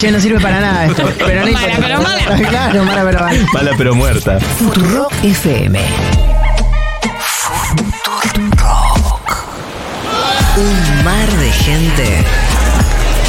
Che, 0.00 0.10
no 0.10 0.18
sirve 0.18 0.40
para 0.40 0.60
nada 0.60 0.86
esto. 0.86 1.02
Pero 1.18 1.44
no 1.44 1.52
Mala, 1.52 1.76
pero 1.78 2.00
mala. 2.00 2.22
Claro, 2.48 2.84
mala, 2.84 3.04
pero 3.04 3.20
mala. 3.20 3.46
Mala 3.52 3.70
pero 3.76 3.94
muerta. 3.94 4.40
Futurock 4.40 5.12
FM. 5.22 5.78
Futurock. 8.02 9.36
Un 10.56 11.04
mar 11.04 11.28
de 11.28 11.52
gente 11.52 12.24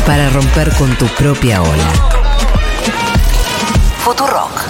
para 0.05 0.29
romper 0.29 0.71
con 0.75 0.95
tu 0.95 1.07
propia 1.07 1.61
ola. 1.61 1.91
Futurock. 4.05 4.61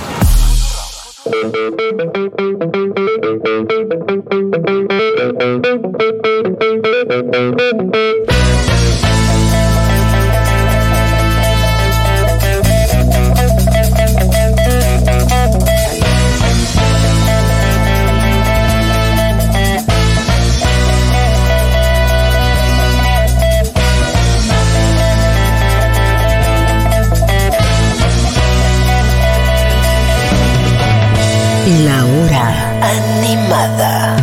La 31.68 32.04
hora 32.04 32.80
animada. 32.82 34.18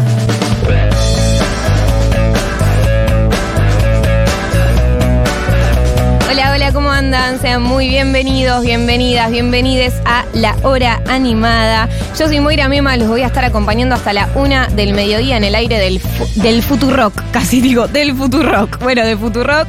Hola, 6.28 6.52
hola, 6.52 6.72
¿cómo 6.72 6.90
andan? 6.90 7.40
Sean 7.40 7.62
muy 7.62 7.88
bienvenidos, 7.88 8.64
bienvenidas, 8.64 9.30
bienvenides 9.30 9.94
a 10.04 10.24
La 10.32 10.56
Hora 10.64 11.00
Animada. 11.06 11.88
Yo 12.18 12.26
soy 12.26 12.40
Moira 12.40 12.68
Mema, 12.68 12.96
los 12.96 13.06
voy 13.06 13.22
a 13.22 13.28
estar 13.28 13.44
acompañando 13.44 13.94
hasta 13.94 14.12
la 14.12 14.28
una 14.34 14.66
del 14.66 14.92
mediodía 14.92 15.36
en 15.36 15.44
el 15.44 15.54
aire 15.54 15.78
del, 15.78 16.02
del 16.34 16.60
Futurock, 16.64 17.22
casi 17.30 17.60
digo, 17.60 17.86
del 17.86 18.16
Futurock. 18.16 18.80
Bueno, 18.80 19.06
de 19.06 19.16
Futurock. 19.16 19.68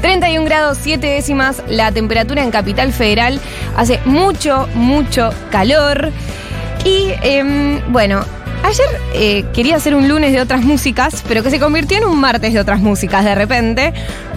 31 0.00 0.46
grados 0.46 0.78
7 0.80 1.06
décimas 1.06 1.62
la 1.68 1.92
temperatura 1.92 2.42
en 2.42 2.50
Capital 2.50 2.90
Federal. 2.90 3.38
Hace 3.76 4.00
mucho, 4.06 4.66
mucho 4.74 5.28
calor. 5.50 6.10
Y 6.84 7.12
em, 7.22 7.80
bueno, 7.92 8.24
ayer 8.64 8.86
eh, 9.14 9.44
quería 9.52 9.76
hacer 9.76 9.94
un 9.94 10.08
lunes 10.08 10.32
de 10.32 10.40
otras 10.40 10.62
músicas, 10.62 11.22
pero 11.28 11.42
que 11.42 11.50
se 11.50 11.60
convirtió 11.60 11.98
en 11.98 12.04
un 12.04 12.18
martes 12.18 12.52
de 12.52 12.60
otras 12.60 12.80
músicas 12.80 13.24
de 13.24 13.34
repente. 13.34 13.92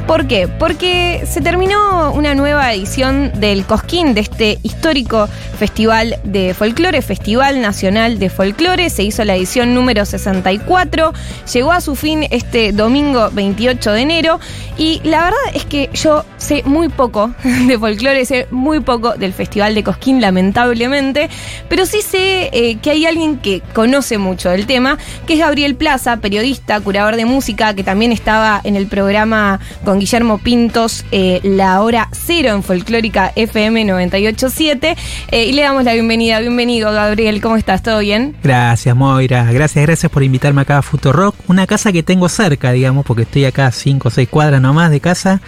¿Por 0.07 0.27
qué? 0.27 0.47
Porque 0.47 1.23
se 1.27 1.41
terminó 1.41 2.13
una 2.13 2.35
nueva 2.35 2.71
edición 2.71 3.31
del 3.39 3.65
Cosquín, 3.65 4.13
de 4.13 4.21
este 4.21 4.59
histórico 4.61 5.27
festival 5.57 6.19
de 6.23 6.53
folclore, 6.53 7.01
Festival 7.01 7.59
Nacional 7.59 8.19
de 8.19 8.29
Folclore. 8.29 8.91
Se 8.91 9.01
hizo 9.01 9.23
la 9.25 9.35
edición 9.35 9.73
número 9.73 10.05
64. 10.05 11.11
Llegó 11.51 11.71
a 11.71 11.81
su 11.81 11.95
fin 11.95 12.27
este 12.29 12.71
domingo 12.71 13.31
28 13.31 13.91
de 13.93 14.01
enero. 14.01 14.39
Y 14.77 15.01
la 15.03 15.23
verdad 15.23 15.39
es 15.55 15.65
que 15.65 15.89
yo 15.93 16.23
sé 16.37 16.61
muy 16.65 16.89
poco 16.89 17.33
de 17.43 17.79
folclore, 17.79 18.25
sé 18.25 18.47
muy 18.51 18.81
poco 18.81 19.13
del 19.13 19.33
Festival 19.33 19.73
de 19.73 19.83
Cosquín, 19.83 20.21
lamentablemente. 20.21 21.29
Pero 21.67 21.87
sí 21.87 22.03
sé 22.03 22.51
eh, 22.53 22.77
que 22.79 22.91
hay 22.91 23.07
alguien 23.07 23.37
que 23.39 23.61
conoce 23.73 24.19
mucho 24.19 24.49
del 24.49 24.67
tema, 24.67 24.99
que 25.25 25.33
es 25.33 25.39
Gabriel 25.39 25.75
Plaza, 25.75 26.17
periodista, 26.17 26.79
curador 26.79 27.15
de 27.15 27.25
música, 27.25 27.73
que 27.73 27.83
también 27.83 28.11
estaba 28.11 28.61
en 28.63 28.75
el 28.75 28.85
programa 28.85 29.59
con 29.83 29.94
Guillermo 29.99 30.37
Pintos, 30.37 31.05
eh, 31.11 31.39
La 31.43 31.81
Hora 31.81 32.09
Cero 32.11 32.49
en 32.49 32.63
Folclórica 32.63 33.31
FM 33.35 33.85
987. 33.85 34.95
Eh, 35.31 35.45
y 35.45 35.51
le 35.53 35.61
damos 35.61 35.83
la 35.83 35.93
bienvenida. 35.93 36.39
Bienvenido, 36.39 36.91
Gabriel. 36.91 37.41
¿Cómo 37.41 37.57
estás? 37.57 37.83
¿Todo 37.83 37.99
bien? 37.99 38.35
Gracias, 38.43 38.95
Moira. 38.95 39.51
Gracias, 39.51 39.85
gracias 39.85 40.11
por 40.11 40.23
invitarme 40.23 40.61
acá 40.61 40.79
a 40.79 40.81
Futurock. 40.81 41.35
Una 41.47 41.67
casa 41.67 41.91
que 41.91 42.03
tengo 42.03 42.29
cerca, 42.29 42.71
digamos, 42.71 43.05
porque 43.05 43.23
estoy 43.23 43.45
acá 43.45 43.67
a 43.67 43.71
5 43.71 44.07
o 44.07 44.11
6 44.11 44.29
cuadras 44.29 44.61
nomás 44.61 44.91
de 44.91 44.99
casa. 44.99 45.41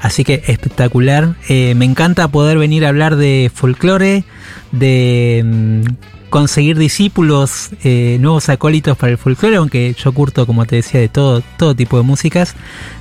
Así 0.00 0.24
que 0.24 0.42
espectacular. 0.46 1.34
Eh, 1.48 1.74
me 1.74 1.84
encanta 1.84 2.28
poder 2.28 2.58
venir 2.58 2.84
a 2.84 2.88
hablar 2.88 3.16
de 3.16 3.50
folclore, 3.54 4.24
de 4.72 5.42
mm, 5.44 5.82
conseguir 6.30 6.78
discípulos, 6.78 7.70
eh, 7.84 8.18
nuevos 8.20 8.48
acólitos 8.48 8.96
para 8.96 9.12
el 9.12 9.18
folclore, 9.18 9.56
aunque 9.56 9.94
yo 9.94 10.12
curto, 10.12 10.46
como 10.46 10.66
te 10.66 10.76
decía, 10.76 11.00
de 11.00 11.08
todo, 11.08 11.42
todo 11.56 11.74
tipo 11.74 11.96
de 11.96 12.02
músicas. 12.02 12.54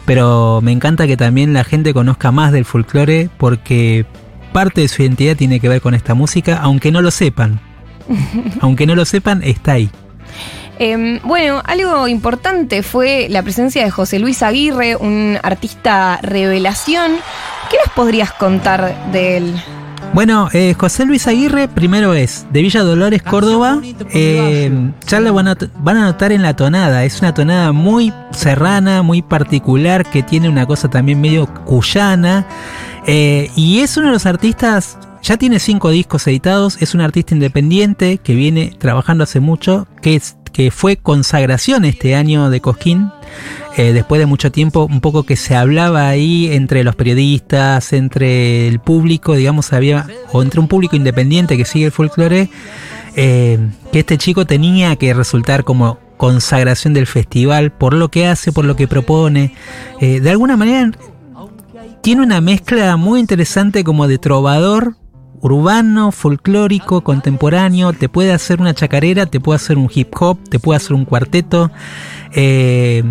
Pero 0.05 0.59
me 0.61 0.71
encanta 0.71 1.07
que 1.07 1.17
también 1.17 1.53
la 1.53 1.63
gente 1.63 1.93
conozca 1.93 2.31
más 2.31 2.51
del 2.51 2.66
folclore 2.66 3.29
porque 3.37 4.05
parte 4.53 4.81
de 4.81 4.87
su 4.87 5.01
identidad 5.01 5.35
tiene 5.35 5.59
que 5.59 5.69
ver 5.69 5.81
con 5.81 5.93
esta 5.93 6.13
música, 6.13 6.57
aunque 6.57 6.91
no 6.91 7.01
lo 7.01 7.11
sepan. 7.11 7.59
Aunque 8.61 8.85
no 8.85 8.95
lo 8.95 9.03
sepan, 9.03 9.43
está 9.43 9.73
ahí. 9.73 9.89
Eh, 10.79 11.19
bueno, 11.23 11.61
algo 11.66 12.07
importante 12.07 12.83
fue 12.83 13.27
la 13.29 13.43
presencia 13.43 13.83
de 13.83 13.91
José 13.91 14.19
Luis 14.19 14.43
Aguirre, 14.43 14.95
un 14.95 15.37
artista 15.43 16.19
revelación. 16.21 17.13
¿Qué 17.69 17.77
nos 17.83 17.93
podrías 17.93 18.31
contar 18.31 19.11
de 19.11 19.37
él? 19.37 19.53
Bueno, 20.13 20.50
eh, 20.53 20.74
José 20.78 21.06
Luis 21.06 21.28
Aguirre 21.28 21.68
primero 21.68 22.13
es 22.13 22.47
de 22.52 22.62
Villa 22.62 22.81
Dolores, 22.81 23.22
Córdoba. 23.22 23.80
Eh, 24.13 24.91
ya 25.06 25.19
lo 25.19 25.34
van 25.34 25.50
a, 25.50 25.58
van 25.80 25.97
a 25.97 26.06
notar 26.06 26.31
en 26.31 26.41
la 26.41 26.56
tonada. 26.56 27.03
Es 27.03 27.19
una 27.19 27.34
tonada 27.34 27.72
muy 27.72 28.13
serrana, 28.31 29.03
muy 29.03 29.22
particular, 29.22 30.09
que 30.09 30.24
tiene 30.24 30.50
una 30.50 30.66
cosa 30.66 30.90
también 30.90 31.22
medio 31.22 31.46
cuyana. 31.66 32.47
Eh, 33.06 33.52
y 33.56 33.80
es 33.80 33.96
uno 33.97 34.08
de 34.08 34.13
los 34.13 34.25
artistas, 34.25 34.97
ya 35.22 35.38
tiene 35.38 35.59
cinco 35.59 35.90
discos 35.91 36.25
editados, 36.28 36.81
es 36.81 36.94
un 36.94 37.02
artista 37.02 37.34
independiente 37.34 38.18
que 38.18 38.34
viene 38.34 38.75
trabajando 38.78 39.24
hace 39.24 39.40
mucho, 39.40 39.88
que, 40.02 40.16
es, 40.16 40.36
que 40.57 40.72
fue 40.72 40.97
consagración 40.97 41.85
este 41.85 42.16
año 42.16 42.50
de 42.50 42.62
Cosquín. 42.62 43.12
Eh, 43.78 43.94
después 43.94 44.18
de 44.18 44.25
mucho 44.25 44.51
tiempo, 44.51 44.88
un 44.90 45.01
poco 45.01 45.22
que 45.22 45.35
se 45.35 45.56
hablaba 45.56 46.07
ahí 46.07 46.51
entre 46.51 46.84
los 46.84 46.95
periodistas, 46.95 47.94
entre 47.94 48.67
el 48.67 48.79
público, 48.79 49.35
digamos, 49.35 49.72
había, 49.72 50.07
o 50.31 50.41
entre 50.41 50.59
un 50.59 50.67
público 50.67 50.96
independiente 50.96 51.57
que 51.57 51.66
sigue 51.66 51.85
el 51.85 51.91
folclore, 51.91 52.50
eh, 53.16 53.59
que 53.91 54.00
este 54.00 54.17
chico 54.17 54.47
tenía 54.47 54.96
que 54.96 55.13
resultar 55.13 55.63
como 55.63 56.00
consagración 56.17 56.96
del 56.96 57.06
festival 57.06 57.72
por 57.72 57.94
lo 57.94 58.09
que 58.09 58.25
hace, 58.25 58.51
por 58.51 58.66
lo 58.66 58.75
que 58.75 58.88
propone. 58.88 59.53
Eh, 60.01 60.22
de 60.22 60.29
alguna 60.31 60.57
manera 60.57 60.90
tiene 62.01 62.23
una 62.23 62.41
mezcla 62.41 62.97
muy 62.97 63.19
interesante 63.19 63.84
como 63.84 64.07
de 64.07 64.17
trovador 64.17 64.96
urbano, 65.41 66.11
folclórico, 66.11 67.01
contemporáneo, 67.01 67.93
te 67.93 68.09
puede 68.09 68.31
hacer 68.31 68.59
una 68.61 68.73
chacarera, 68.73 69.25
te 69.25 69.39
puede 69.39 69.57
hacer 69.57 69.77
un 69.77 69.89
hip 69.93 70.13
hop, 70.19 70.37
te 70.49 70.59
puede 70.59 70.77
hacer 70.77 70.93
un 70.93 71.05
cuarteto. 71.05 71.71
eh, 72.33 73.03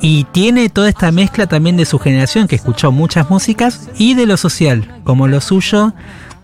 y 0.00 0.24
tiene 0.24 0.68
toda 0.68 0.88
esta 0.88 1.10
mezcla 1.12 1.46
también 1.46 1.76
de 1.76 1.86
su 1.86 1.98
generación, 1.98 2.46
que 2.46 2.56
escuchó 2.56 2.92
muchas 2.92 3.30
músicas, 3.30 3.88
y 3.96 4.14
de 4.14 4.26
lo 4.26 4.36
social, 4.36 5.00
como 5.04 5.28
lo 5.28 5.40
suyo, 5.40 5.94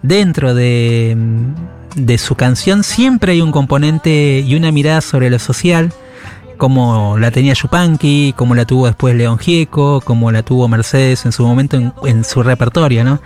dentro 0.02 0.54
de, 0.54 1.16
de 1.94 2.18
su 2.18 2.36
canción 2.36 2.84
siempre 2.84 3.32
hay 3.32 3.42
un 3.42 3.52
componente 3.52 4.42
y 4.46 4.54
una 4.54 4.72
mirada 4.72 5.00
sobre 5.00 5.28
lo 5.28 5.38
social, 5.38 5.92
como 6.60 7.16
la 7.18 7.30
tenía 7.30 7.54
Yupanqui, 7.54 8.34
como 8.36 8.54
la 8.54 8.66
tuvo 8.66 8.84
después 8.86 9.16
León 9.16 9.38
Gieco, 9.38 10.02
como 10.02 10.30
la 10.30 10.42
tuvo 10.42 10.68
Mercedes 10.68 11.24
en 11.24 11.32
su 11.32 11.44
momento 11.46 11.78
en, 11.78 11.94
en 12.04 12.22
su 12.22 12.42
repertorio, 12.42 13.02
¿no? 13.02 13.18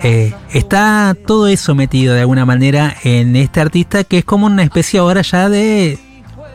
Eh, 0.00 0.34
está 0.52 1.16
todo 1.26 1.48
eso 1.48 1.74
metido 1.74 2.14
de 2.14 2.20
alguna 2.20 2.44
manera 2.44 2.94
en 3.04 3.36
este 3.36 3.62
artista 3.62 4.04
que 4.04 4.18
es 4.18 4.24
como 4.26 4.44
una 4.46 4.62
especie 4.62 5.00
ahora 5.00 5.22
ya 5.22 5.48
de, 5.48 5.98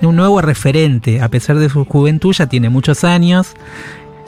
de 0.01 0.07
un 0.07 0.15
nuevo 0.15 0.39
referente, 0.39 1.19
a 1.19 1.29
pesar 1.29 1.57
de 1.57 1.67
su 1.67 1.83
juventud, 1.83 2.31
ya 2.31 2.45
tiene 2.45 2.69
muchos 2.69 3.03
años, 3.03 3.55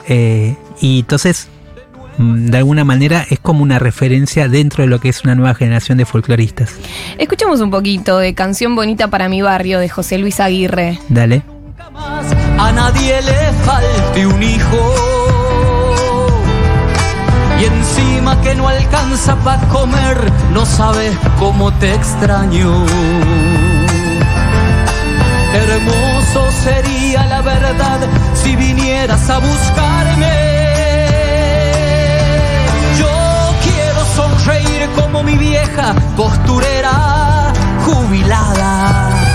eh, 0.08 0.56
y 0.80 0.98
entonces 0.98 1.46
mm, 2.18 2.46
de 2.46 2.58
alguna 2.58 2.84
manera 2.84 3.24
es 3.30 3.38
como 3.38 3.62
una 3.62 3.78
referencia 3.78 4.48
dentro 4.48 4.82
de 4.82 4.88
lo 4.88 4.98
que 4.98 5.08
es 5.08 5.22
una 5.22 5.36
nueva 5.36 5.54
generación 5.54 5.98
de 5.98 6.04
folcloristas. 6.04 6.74
Escuchemos 7.16 7.60
un 7.60 7.70
poquito 7.70 8.18
de 8.18 8.34
Canción 8.34 8.74
Bonita 8.74 9.06
para 9.06 9.28
mi 9.28 9.40
barrio 9.40 9.78
de 9.78 9.88
José 9.88 10.18
Luis 10.18 10.40
Aguirre. 10.40 10.98
Dale. 11.08 11.55
A 11.98 12.72
nadie 12.72 13.20
le 13.22 13.52
falte 13.64 14.26
un 14.26 14.42
hijo. 14.42 14.94
Y 17.60 17.64
encima 17.64 18.40
que 18.42 18.54
no 18.54 18.68
alcanza 18.68 19.34
para 19.36 19.66
comer, 19.68 20.32
no 20.52 20.66
sabes 20.66 21.16
cómo 21.38 21.72
te 21.74 21.94
extraño. 21.94 22.84
Hermoso 25.54 26.50
sería 26.64 27.24
la 27.26 27.40
verdad 27.40 28.00
si 28.34 28.56
vinieras 28.56 29.30
a 29.30 29.38
buscarme. 29.38 31.06
Yo 32.98 33.54
quiero 33.62 34.04
sonreír 34.16 34.88
como 34.94 35.22
mi 35.22 35.36
vieja 35.36 35.94
costurera 36.14 37.52
jubilada. 37.86 39.25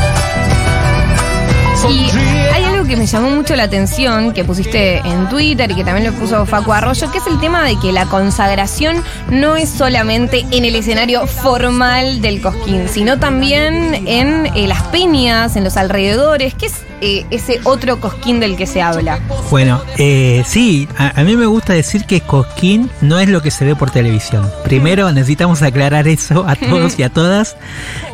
Y 1.90 2.10
hay 2.54 2.64
algo 2.64 2.86
que 2.86 2.96
me 2.96 3.06
llamó 3.06 3.30
mucho 3.32 3.56
la 3.56 3.64
atención, 3.64 4.34
que 4.34 4.44
pusiste 4.44 4.98
en 4.98 5.28
Twitter 5.30 5.72
y 5.72 5.76
que 5.76 5.84
también 5.84 6.12
lo 6.12 6.18
puso 6.18 6.46
Facu 6.46 6.72
Arroyo, 6.72 7.12
que 7.12 7.18
es 7.18 7.28
el 7.28 7.40
tema 7.40 7.64
de 7.64 7.78
que 7.80 7.92
la 7.92 8.06
consagración 8.06 9.04
no 9.30 9.56
es 9.56 9.70
solamente 9.70 10.46
en 10.52 10.66
el 10.66 10.76
escenario 10.76 11.26
formal 11.28 12.22
del 12.22 12.42
Cosquín, 12.42 12.88
sino 12.88 13.20
también 13.20 14.08
en 14.08 14.48
eh, 14.56 14.68
las 14.68 14.84
peñas, 14.84 15.56
en 15.56 15.64
los 15.64 15.78
alrededores, 15.78 16.54
que 16.54 16.68
es 16.68 16.84
eh, 17.02 17.26
ese 17.32 17.60
otro 17.64 18.00
Cosquín 18.00 18.40
del 18.40 18.56
que 18.56 18.68
se 18.68 18.82
habla. 18.82 19.20
Bueno, 19.50 19.82
eh, 19.98 20.44
sí, 20.46 20.88
a, 20.98 21.20
a 21.20 21.24
mí 21.24 21.36
me 21.36 21.46
gusta 21.46 21.74
decir 21.74 22.06
que 22.06 22.22
Cosquín 22.22 22.90
no 23.02 23.20
es 23.20 23.28
lo 23.28 23.42
que 23.42 23.52
se 23.52 23.66
ve 23.66 23.76
por 23.76 23.92
televisión. 23.92 24.50
Primero 24.64 25.12
necesitamos 25.12 25.62
aclarar 25.62 26.08
eso 26.08 26.46
a 26.48 26.56
todos 26.56 26.98
y 27.00 27.04
a 27.04 27.10
todas. 27.10 27.58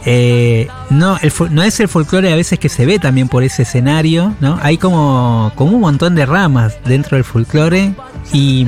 Eh, 0.10 0.70
no, 0.90 1.18
el 1.22 1.34
no 1.50 1.64
es 1.64 1.82
el 1.82 1.90
folclore 1.90 2.32
a 2.32 2.36
veces 2.38 2.60
que 2.60 2.70
se 2.70 2.86
ve 2.86 2.98
también 2.98 3.28
por 3.28 3.44
ese 3.44 3.64
escenario, 3.64 4.34
¿no? 4.40 4.58
Hay 4.62 4.78
como, 4.78 5.52
como 5.56 5.74
un 5.74 5.82
montón 5.82 6.16
de 6.16 6.26
ramas 6.26 6.78
dentro 6.86 7.18
del 7.18 7.26
folclore 7.26 7.94
y, 8.32 8.68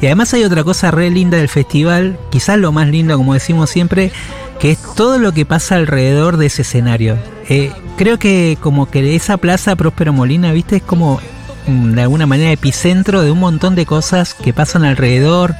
y 0.00 0.06
además 0.06 0.32
hay 0.32 0.44
otra 0.44 0.62
cosa 0.62 0.92
re 0.92 1.10
linda 1.10 1.38
del 1.38 1.48
festival, 1.48 2.20
quizás 2.30 2.56
lo 2.56 2.70
más 2.70 2.86
lindo 2.86 3.16
como 3.16 3.34
decimos 3.34 3.68
siempre, 3.68 4.12
que 4.60 4.72
es 4.72 4.78
todo 4.94 5.18
lo 5.18 5.32
que 5.32 5.46
pasa 5.46 5.76
alrededor 5.76 6.36
de 6.36 6.46
ese 6.46 6.62
escenario. 6.62 7.18
Eh, 7.48 7.72
creo 7.96 8.18
que 8.18 8.58
como 8.60 8.90
que 8.90 9.16
esa 9.16 9.38
plaza 9.38 9.74
Próspero 9.74 10.12
Molina, 10.12 10.52
viste, 10.52 10.76
es 10.76 10.82
como 10.82 11.18
mm, 11.66 11.92
de 11.92 12.02
alguna 12.02 12.26
manera 12.26 12.52
epicentro 12.52 13.22
de 13.22 13.30
un 13.30 13.40
montón 13.40 13.74
de 13.74 13.86
cosas 13.86 14.34
que 14.34 14.52
pasan 14.52 14.84
alrededor, 14.84 15.54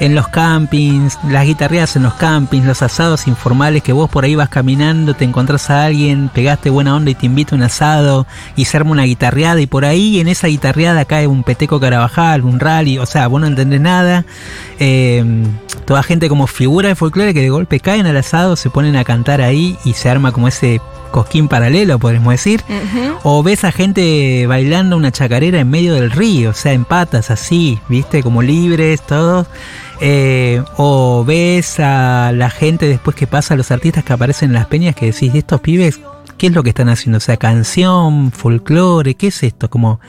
en 0.00 0.14
los 0.14 0.28
campings, 0.28 1.18
las 1.28 1.44
guitarreadas 1.44 1.96
en 1.96 2.04
los 2.04 2.14
campings, 2.14 2.66
los 2.66 2.82
asados 2.82 3.26
informales 3.26 3.82
que 3.82 3.92
vos 3.92 4.08
por 4.08 4.24
ahí 4.24 4.34
vas 4.34 4.48
caminando, 4.48 5.14
te 5.14 5.24
encontrás 5.24 5.70
a 5.70 5.84
alguien, 5.84 6.28
pegaste 6.28 6.70
buena 6.70 6.94
onda 6.94 7.10
y 7.10 7.14
te 7.14 7.26
invita 7.26 7.54
un 7.54 7.62
asado 7.62 8.26
y 8.56 8.66
se 8.66 8.76
arma 8.76 8.92
una 8.92 9.04
guitarreada 9.04 9.60
y 9.60 9.66
por 9.66 9.84
ahí 9.84 10.20
en 10.20 10.28
esa 10.28 10.46
guitarreada 10.46 11.04
cae 11.04 11.26
un 11.26 11.42
peteco 11.42 11.80
carabajal, 11.80 12.42
un 12.42 12.60
rally, 12.60 12.98
o 12.98 13.06
sea, 13.06 13.26
vos 13.26 13.40
no 13.40 13.46
entendés 13.46 13.80
nada. 13.80 14.24
Eh, 14.78 15.24
toda 15.84 16.02
gente 16.02 16.28
como 16.28 16.46
figura 16.46 16.88
de 16.88 16.94
folclore 16.94 17.34
que 17.34 17.40
de 17.40 17.50
golpe 17.50 17.80
caen 17.80 18.06
al 18.06 18.16
asado, 18.16 18.56
se 18.56 18.70
ponen 18.70 18.96
a 18.96 19.04
cantar 19.04 19.40
ahí 19.40 19.78
y 19.84 19.94
se 19.94 20.08
arma 20.10 20.32
como 20.32 20.48
ese 20.48 20.80
cosquín 21.08 21.48
paralelo, 21.48 21.98
podemos 21.98 22.32
decir. 22.32 22.62
O 23.22 23.42
ves 23.42 23.64
a 23.64 23.72
gente 23.72 24.46
bailando 24.46 24.96
una 24.96 25.10
chacarera 25.12 25.60
en 25.60 25.70
medio 25.70 25.94
del 25.94 26.10
río, 26.10 26.50
o 26.50 26.54
sea, 26.54 26.72
en 26.72 26.84
patas 26.84 27.30
así, 27.30 27.78
viste, 27.88 28.22
como 28.22 28.42
libres, 28.42 29.02
todos. 29.02 29.46
Eh, 30.00 30.62
o 30.76 31.24
ves 31.24 31.80
a 31.80 32.30
la 32.32 32.50
gente 32.50 32.86
después 32.86 33.16
que 33.16 33.26
pasa, 33.26 33.56
los 33.56 33.70
artistas 33.70 34.04
que 34.04 34.12
aparecen 34.12 34.50
en 34.50 34.54
las 34.54 34.66
peñas, 34.66 34.94
que 34.94 35.06
decís, 35.06 35.34
"¿Y 35.34 35.38
estos 35.38 35.60
pibes, 35.60 36.00
¿qué 36.36 36.46
es 36.46 36.52
lo 36.52 36.62
que 36.62 36.68
están 36.70 36.88
haciendo? 36.88 37.18
O 37.18 37.20
sea, 37.20 37.36
canción, 37.36 38.30
folclore, 38.30 39.14
¿qué 39.16 39.28
es 39.28 39.42
esto? 39.42 39.68
Como 39.68 40.00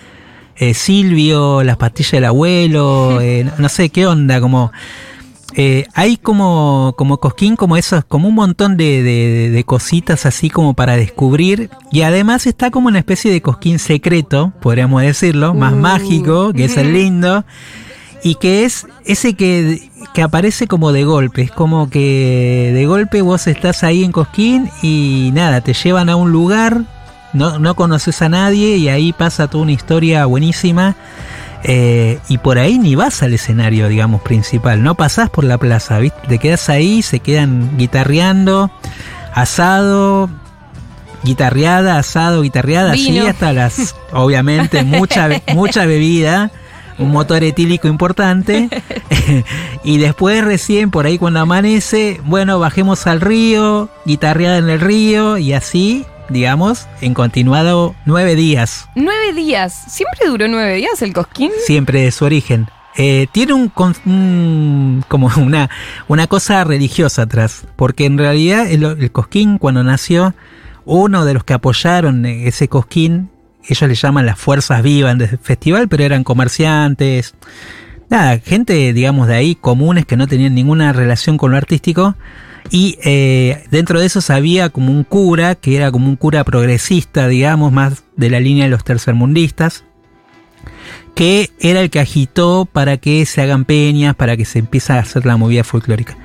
eh, 0.58 0.74
Silvio, 0.74 1.64
las 1.64 1.78
pastillas 1.78 2.12
del 2.12 2.26
abuelo, 2.26 3.20
eh, 3.22 3.50
no 3.58 3.70
sé 3.70 3.90
qué 3.90 4.06
onda, 4.06 4.40
como... 4.42 4.72
Eh, 5.56 5.86
hay 5.96 6.18
como, 6.18 6.94
como 6.98 7.20
cosquín, 7.20 7.56
como 7.56 7.76
esos, 7.76 8.06
como 8.06 8.28
un 8.28 8.36
montón 8.36 8.78
de, 8.78 9.02
de- 9.04 9.50
de 9.50 9.64
cositas 9.64 10.26
así 10.26 10.50
como 10.50 10.74
para 10.76 10.96
descubrir. 10.96 11.70
Y 11.92 12.02
además 12.02 12.46
está 12.46 12.70
como 12.72 12.88
una 12.88 13.00
especie 13.00 13.32
de 13.32 13.42
cosquín 13.42 13.80
secreto, 13.80 14.54
podríamos 14.62 15.02
decirlo, 15.02 15.54
más 15.54 15.74
Uh. 15.74 15.78
mágico, 15.78 16.54
que 16.54 16.66
es 16.66 16.78
el 16.78 16.94
lindo. 16.94 17.44
Y 18.22 18.36
que 18.36 18.66
es 18.66 18.86
ese 19.06 19.34
que, 19.34 19.90
que 20.14 20.22
aparece 20.22 20.68
como 20.68 20.92
de 20.92 21.06
golpe. 21.06 21.42
Es 21.44 21.52
como 21.52 21.90
que 21.90 22.72
de 22.74 22.86
golpe 22.86 23.22
vos 23.22 23.48
estás 23.48 23.84
ahí 23.84 24.04
en 24.04 24.12
Cosquín 24.12 24.70
y 24.82 25.32
nada, 25.34 25.62
te 25.62 25.74
llevan 25.74 26.10
a 26.10 26.18
un 26.18 26.30
lugar, 26.32 26.82
no, 27.32 27.60
no 27.60 27.76
conoces 27.76 28.22
a 28.22 28.28
nadie 28.28 28.76
y 28.76 28.90
ahí 28.90 29.14
pasa 29.14 29.48
toda 29.48 29.64
una 29.64 29.72
historia 29.72 30.26
buenísima. 30.26 30.98
Eh, 31.64 32.20
y 32.30 32.38
por 32.38 32.58
ahí 32.58 32.80
ni 32.80 32.96
vas 32.96 33.22
al 33.22 33.34
escenario, 33.34 33.88
digamos, 33.88 34.22
principal. 34.22 34.82
No 34.82 34.96
pasás 34.96 35.30
por 35.30 35.44
la 35.44 35.58
plaza, 35.58 36.00
¿viste? 36.00 36.20
Te 36.28 36.38
quedas 36.40 36.70
ahí, 36.70 37.02
se 37.02 37.20
quedan 37.20 37.78
guitarreando, 37.78 38.72
asado, 39.34 40.30
guitarreada, 41.24 41.98
asado, 41.98 42.42
guitarreada, 42.42 42.94
así 42.94 43.18
hasta 43.20 43.54
las, 43.54 43.96
obviamente, 44.14 44.84
mucha, 44.84 45.30
mucha 45.54 45.86
bebida, 45.86 46.52
un 46.98 47.12
motor 47.12 47.44
etílico 47.44 47.88
importante. 47.88 48.70
y 49.84 49.98
después 49.98 50.44
recién, 50.44 50.92
por 50.92 51.06
ahí 51.06 51.18
cuando 51.18 51.42
amanece, 51.42 52.22
bueno, 52.26 52.60
bajemos 52.60 53.06
al 53.06 53.20
río, 53.20 53.90
guitarreada 54.06 54.58
en 54.58 54.70
el 54.70 54.80
río 54.80 55.38
y 55.38 55.54
así, 55.54 56.06
digamos, 56.30 56.88
en 57.02 57.14
continuado 57.14 57.96
nueve 58.06 58.36
días 58.36 58.88
Nueve 58.96 59.34
días. 59.34 59.74
¿Siempre 59.88 60.28
duró 60.28 60.48
nueve 60.48 60.76
días 60.76 61.02
el 61.02 61.14
Cosquín? 61.14 61.52
siempre 61.66 62.02
de 62.02 62.12
su 62.12 62.26
origen. 62.26 62.68
Eh, 62.98 63.28
tiene 63.32 63.54
un, 63.54 63.72
un- 64.06 65.04
como 65.08 65.32
una, 65.38 65.70
una 66.08 66.28
cosa 66.28 66.64
religiosa 66.64 67.24
atrás, 67.24 67.64
porque 67.76 68.06
en 68.06 68.18
realidad 68.18 68.70
el, 68.70 68.84
el 68.84 69.12
Cosquín 69.12 69.58
cuando 69.58 69.84
nació, 69.84 70.34
uno 70.86 71.24
de 71.26 71.34
los 71.34 71.44
que 71.44 71.54
apoyaron 71.54 72.26
ese 72.26 72.68
Cosquín, 72.68 73.30
ellos 73.68 73.88
le 73.88 73.96
llaman 73.96 74.26
las 74.26 74.40
fuerzas 74.40 74.82
vivas 74.82 75.18
del 75.18 75.38
festival, 75.38 75.88
pero 75.88 76.04
eran 76.04 76.24
comerciantes, 76.24 77.36
nada, 78.10 78.40
gente 78.40 78.92
digamos 78.94 79.28
de 79.28 79.36
ahí, 79.36 79.56
comunes 79.56 80.06
que 80.06 80.18
no 80.18 80.28
tenían 80.28 80.56
ninguna 80.56 80.92
relación 80.92 81.38
con 81.38 81.52
lo 81.52 81.58
artístico. 81.58 82.16
Y 82.72 82.98
eh, 83.04 83.64
dentro 83.72 84.00
de 84.00 84.06
esos 84.06 84.30
había 84.30 84.70
como 84.70 84.92
un 84.92 85.04
cura, 85.04 85.56
que 85.56 85.76
era 85.76 85.92
como 85.92 86.08
un 86.08 86.16
cura 86.16 86.44
progresista, 86.44 87.28
digamos, 87.28 87.72
más 87.72 88.04
de 88.16 88.30
la 88.30 88.40
línea 88.40 88.66
de 88.66 88.70
los 88.70 88.84
tercermundistas, 88.84 89.84
que 91.16 91.50
era 91.60 91.82
el 91.82 91.90
que 91.90 92.00
agitó 92.00 92.68
para 92.72 92.98
que 92.98 93.26
se 93.26 93.42
hagan 93.42 93.66
peñas, 93.66 94.16
para 94.16 94.38
que 94.38 94.46
se 94.46 94.60
empiece 94.60 94.94
a 94.94 95.00
hacer 95.00 95.26
la 95.26 95.38
movida 95.38 95.64
folclórica. 95.64 96.18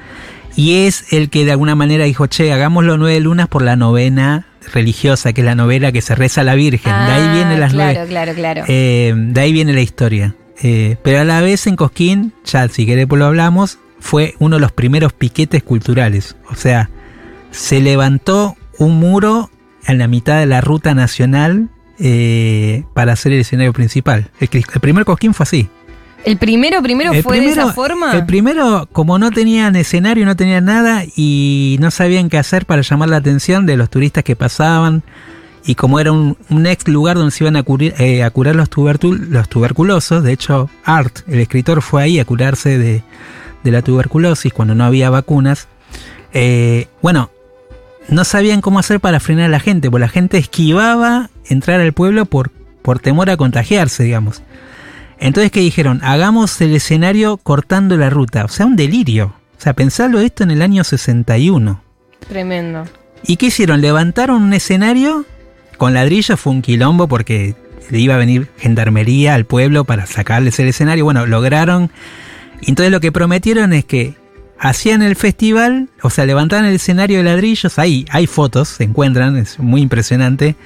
Y 0.57 0.87
es 0.87 1.13
el 1.13 1.31
que 1.31 1.45
de 1.45 1.51
alguna 1.53 1.75
manera 1.75 2.05
dijo, 2.05 2.27
che, 2.27 2.53
hagámoslo 2.53 2.97
nueve 2.97 3.19
lunas 3.21 3.49
por 3.49 3.63
la 3.63 3.75
novena 3.75 4.47
religiosa, 4.73 5.33
que 5.33 5.41
es 5.41 5.45
la 5.45 5.57
novela 5.57 5.91
que 5.91 6.01
se 6.01 6.15
reza 6.15 6.43
a 6.43 6.45
la 6.45 6.55
Virgen. 6.55 6.93
de 6.93 7.13
ahí 7.13 7.35
viene 7.35 7.59
las 7.59 7.73
Ah, 7.73 7.75
claro, 7.75 7.93
nueve. 7.95 8.09
claro, 8.09 8.35
claro. 8.35 8.65
Eh, 8.69 9.13
de 9.17 9.41
ahí 9.41 9.53
viene 9.53 9.73
la 9.73 9.81
historia. 9.81 10.37
Eh, 10.63 10.97
pero 11.03 11.21
a 11.21 11.25
la 11.25 11.41
vez 11.41 11.67
en 11.67 11.75
Cosquín, 11.75 12.33
ya 12.45 12.69
si 12.69 12.87
querés 12.87 13.07
pues 13.09 13.19
lo 13.19 13.27
hablamos, 13.27 13.79
fue 14.05 14.35
uno 14.39 14.57
de 14.57 14.61
los 14.61 14.71
primeros 14.71 15.15
piquetes 15.15 15.63
culturales. 15.63 16.37
O 16.51 16.57
sea, 16.57 16.91
se 17.51 17.81
levantó 17.81 18.55
un 18.79 18.99
muro 19.01 19.49
en 19.87 19.97
la 19.97 20.09
mitad 20.09 20.39
de 20.41 20.45
la 20.45 20.61
ruta 20.61 20.95
nacional 20.95 21.71
eh, 21.99 22.85
para 22.93 23.15
hacer 23.15 23.33
el 23.33 23.41
escenario 23.41 23.73
principal. 23.73 24.31
El, 24.41 24.49
primer 24.83 25.07
Cosquín 25.07 25.33
fue 25.33 25.45
así. 25.45 25.69
¿El 26.23 26.37
primero, 26.37 26.83
primero 26.83 27.13
El 27.13 27.23
fue 27.23 27.41
de 27.41 27.49
esa 27.49 27.73
forma? 27.73 28.13
El 28.13 28.27
primero, 28.27 28.87
como 28.93 29.19
no 29.19 29.31
tenían 29.31 29.75
escenario, 29.75 30.27
no 30.27 30.37
tenían 30.37 30.67
nada 30.67 31.05
y 31.17 31.79
no 31.81 31.91
sabían 31.91 32.29
qué 32.29 32.37
hacer 32.37 32.67
para 32.67 32.83
llamar 32.83 33.09
la 33.09 33.17
atención 33.17 33.65
de 33.65 33.79
los 33.79 33.89
turistas 33.89 34.23
que 34.23 34.37
pasaban. 34.37 35.03
Y 35.65 35.77
como 35.77 35.99
era 35.99 36.13
un, 36.13 36.37
un 36.51 36.67
ex 36.67 36.87
lugar 36.89 37.17
donde 37.17 37.31
se 37.31 37.43
iban 37.45 37.57
a, 37.57 37.65
curir- 37.65 37.95
eh, 37.99 38.23
a 38.23 38.29
curar 38.29 38.55
los, 38.55 38.69
los 38.77 39.49
tuberculosos, 39.49 40.23
de 40.23 40.33
hecho, 40.33 40.69
Art, 40.85 41.21
el 41.27 41.41
escritor, 41.41 41.81
fue 41.81 42.03
ahí 42.03 42.19
a 42.19 42.27
curarse 42.27 42.77
de, 42.77 43.03
de 43.65 43.73
la 43.73 43.83
tuberculosis 43.83 44.53
cuando 44.53 44.75
no 44.75 44.85
había 44.85 45.11
vacunas. 45.11 45.67
Eh, 46.33 46.87
bueno, 47.03 47.31
no 48.09 48.25
sabían 48.25 48.61
cómo 48.61 48.79
hacer 48.79 49.01
para 49.01 49.19
frenar 49.19 49.47
a 49.47 49.49
la 49.49 49.61
gente, 49.61 49.91
porque 49.91 50.03
la 50.03 50.09
gente 50.09 50.39
esquivaba 50.39 51.31
entrar 51.47 51.81
al 51.81 51.93
pueblo 51.93 52.27
por, 52.27 52.51
por 52.83 53.01
temor 53.01 53.31
a 53.31 53.37
contagiarse, 53.37 54.05
digamos. 54.05 54.43
Entonces, 55.19 55.51
¿qué 55.51 55.61
dijeron? 55.61 56.01
Hagamos 56.03 56.61
el 56.61 56.75
escenario 56.75 57.39
cortando 57.39 57.97
la 57.97 58.11
ruta. 58.11 58.45
O 58.45 58.49
sea, 58.49 58.67
un 58.67 58.77
delirio. 58.77 59.35
O 59.59 59.61
sea, 59.61 59.73
pensarlo 59.73 60.21
esto 60.21 60.45
en 60.45 60.51
el 60.51 60.61
año 60.61 60.85
61. 60.85 61.83
Tremendo. 62.29 62.85
¿Y 63.27 63.37
qué 63.37 63.47
hicieron? 63.47 63.81
Levantaron 63.81 64.43
un 64.43 64.53
escenario 64.53 65.25
con 65.79 65.95
ladrillos, 65.95 66.39
fue 66.39 66.53
un 66.53 66.63
quilombo 66.63 67.09
porque 67.09 67.55
le 67.91 67.99
iba 67.99 68.15
a 68.15 68.19
venir 68.19 68.49
gendarmería 68.59 69.35
al 69.35 69.45
pueblo 69.45 69.85
para 69.85 70.07
sacarles 70.07 70.59
el 70.59 70.69
escenario. 70.69 71.05
Bueno, 71.05 71.27
lograron. 71.27 71.91
Entonces 72.63 72.93
lo 72.93 73.01
que 73.01 73.13
prometieron 73.13 73.73
es 73.73 73.85
que 73.85 74.15
hacían 74.59 75.03
el 75.03 75.17
festival, 75.17 75.89
o 76.03 76.11
sea, 76.11 76.25
levantaban 76.25 76.65
el 76.65 76.75
escenario 76.75 77.19
de 77.19 77.25
ladrillos. 77.25 77.79
Ahí 77.79 78.07
hay 78.11 78.27
fotos, 78.27 78.69
se 78.69 78.85
encuentran, 78.85 79.37
es 79.37 79.59
muy 79.59 79.83
impresionante. 79.83 80.57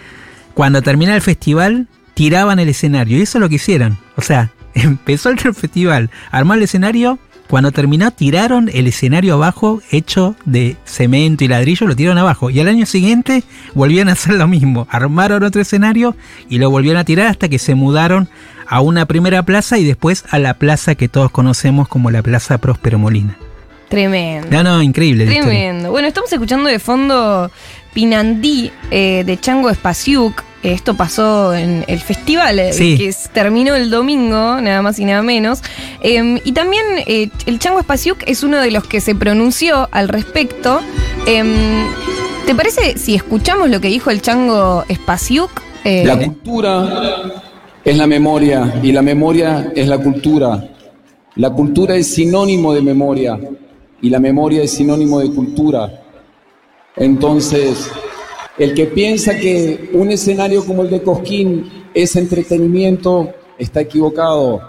Cuando 0.55 0.83
termina 0.83 1.15
el 1.15 1.23
festival, 1.23 1.89
tiraban 2.15 2.59
el 2.59 2.69
escenario. 2.69 3.19
Y 3.19 3.23
eso 3.23 3.39
es 3.39 3.43
lo 3.43 3.49
que 3.49 3.57
hicieron. 3.57 3.99
O 4.17 4.23
sea, 4.23 4.51
empezó 4.75 5.31
el 5.31 5.39
festival, 5.39 6.11
armó 6.31 6.55
el 6.55 6.63
escenario. 6.63 7.19
Cuando 7.49 7.73
terminó, 7.73 8.11
tiraron 8.11 8.69
el 8.75 8.87
escenario 8.87 9.35
abajo, 9.35 9.81
hecho 9.91 10.37
de 10.45 10.77
cemento 10.85 11.45
y 11.45 11.49
ladrillo, 11.49 11.87
lo 11.87 11.97
tiraron 11.97 12.19
abajo. 12.19 12.51
Y 12.51 12.61
al 12.61 12.69
año 12.69 12.85
siguiente 12.85 13.43
volvieron 13.75 14.11
a 14.11 14.13
hacer 14.13 14.35
lo 14.35 14.47
mismo. 14.47 14.87
Armaron 14.91 15.43
otro 15.43 15.63
escenario 15.63 16.15
y 16.51 16.59
lo 16.59 16.71
volvieron 16.71 17.01
a 17.01 17.05
tirar 17.05 17.29
hasta 17.29 17.49
que 17.49 17.59
se 17.59 17.75
mudaron 17.75 18.29
a 18.69 18.81
una 18.81 19.07
primera 19.07 19.43
plaza 19.43 19.79
y 19.79 19.85
después 19.85 20.25
a 20.31 20.39
la 20.39 20.55
plaza 20.55 20.95
que 20.95 21.09
todos 21.09 21.31
conocemos 21.31 21.89
como 21.89 22.11
la 22.11 22.23
Plaza 22.23 22.59
Próspero 22.59 22.99
Molina. 22.99 23.37
Tremendo. 23.89 24.49
No, 24.51 24.63
no, 24.63 24.83
increíble. 24.83 25.25
Tremendo. 25.27 25.91
Bueno, 25.91 26.09
estamos 26.09 26.31
escuchando 26.31 26.69
de 26.69 26.79
fondo 26.79 27.51
Pinandí 27.95 28.71
eh, 28.91 29.23
de 29.25 29.41
Chango 29.41 29.71
Espasiuk. 29.71 30.43
esto 30.63 30.95
pasó 30.95 31.55
en 31.55 31.85
el 31.89 31.99
festival, 32.01 32.59
eh, 32.59 32.73
Sí. 32.75 32.99
que 32.99 33.15
terminó 33.33 33.75
el 33.75 33.91
domingo, 33.91 34.61
nada 34.61 34.83
más 34.83 34.99
y 34.99 35.07
nada 35.07 35.23
menos. 35.23 35.63
Eh, 36.03 36.39
y 36.45 36.53
también 36.53 36.85
eh, 37.07 37.31
el 37.47 37.59
Chango 37.59 37.81
Spasiuk 37.81 38.19
es 38.27 38.43
uno 38.43 38.59
de 38.59 38.71
los 38.71 38.85
que 38.85 39.01
se 39.01 39.15
pronunció 39.15 39.89
al 39.93 40.09
respecto. 40.09 40.81
Eh, 41.27 41.87
¿Te 42.45 42.55
parece 42.55 42.99
si 42.99 43.15
escuchamos 43.15 43.71
lo 43.71 43.81
que 43.81 43.89
dijo 43.89 44.11
el 44.11 44.21
Chango 44.21 44.85
Spasiuk? 44.93 45.63
Eh, 45.85 46.05
La 46.05 46.19
cultura 46.19 47.43
es 47.89 47.97
la 47.97 48.07
memoria 48.07 48.81
y 48.83 48.93
la 48.93 49.01
memoria 49.01 49.73
es 49.75 49.89
la 49.89 49.97
cultura. 49.97 50.75
La 51.37 51.49
cultura 51.49 51.97
es 51.97 52.09
sinónimo 52.09 52.75
de 52.75 52.83
memoria 52.83 53.41
y 54.03 54.11
la 54.11 54.21
memoria 54.21 54.63
es 54.63 54.73
sinónimo 54.73 55.21
de 55.21 55.33
cultura. 55.33 56.03
Entonces, 56.97 57.91
el 58.59 58.75
que 58.75 58.89
piensa 58.89 59.39
que 59.39 59.89
un 59.95 60.11
escenario 60.11 60.67
como 60.67 60.83
el 60.83 60.91
de 60.91 61.03
Cosquín 61.03 61.87
es 61.95 62.15
entretenimiento 62.15 63.33
está 63.57 63.81
equivocado. 63.81 64.61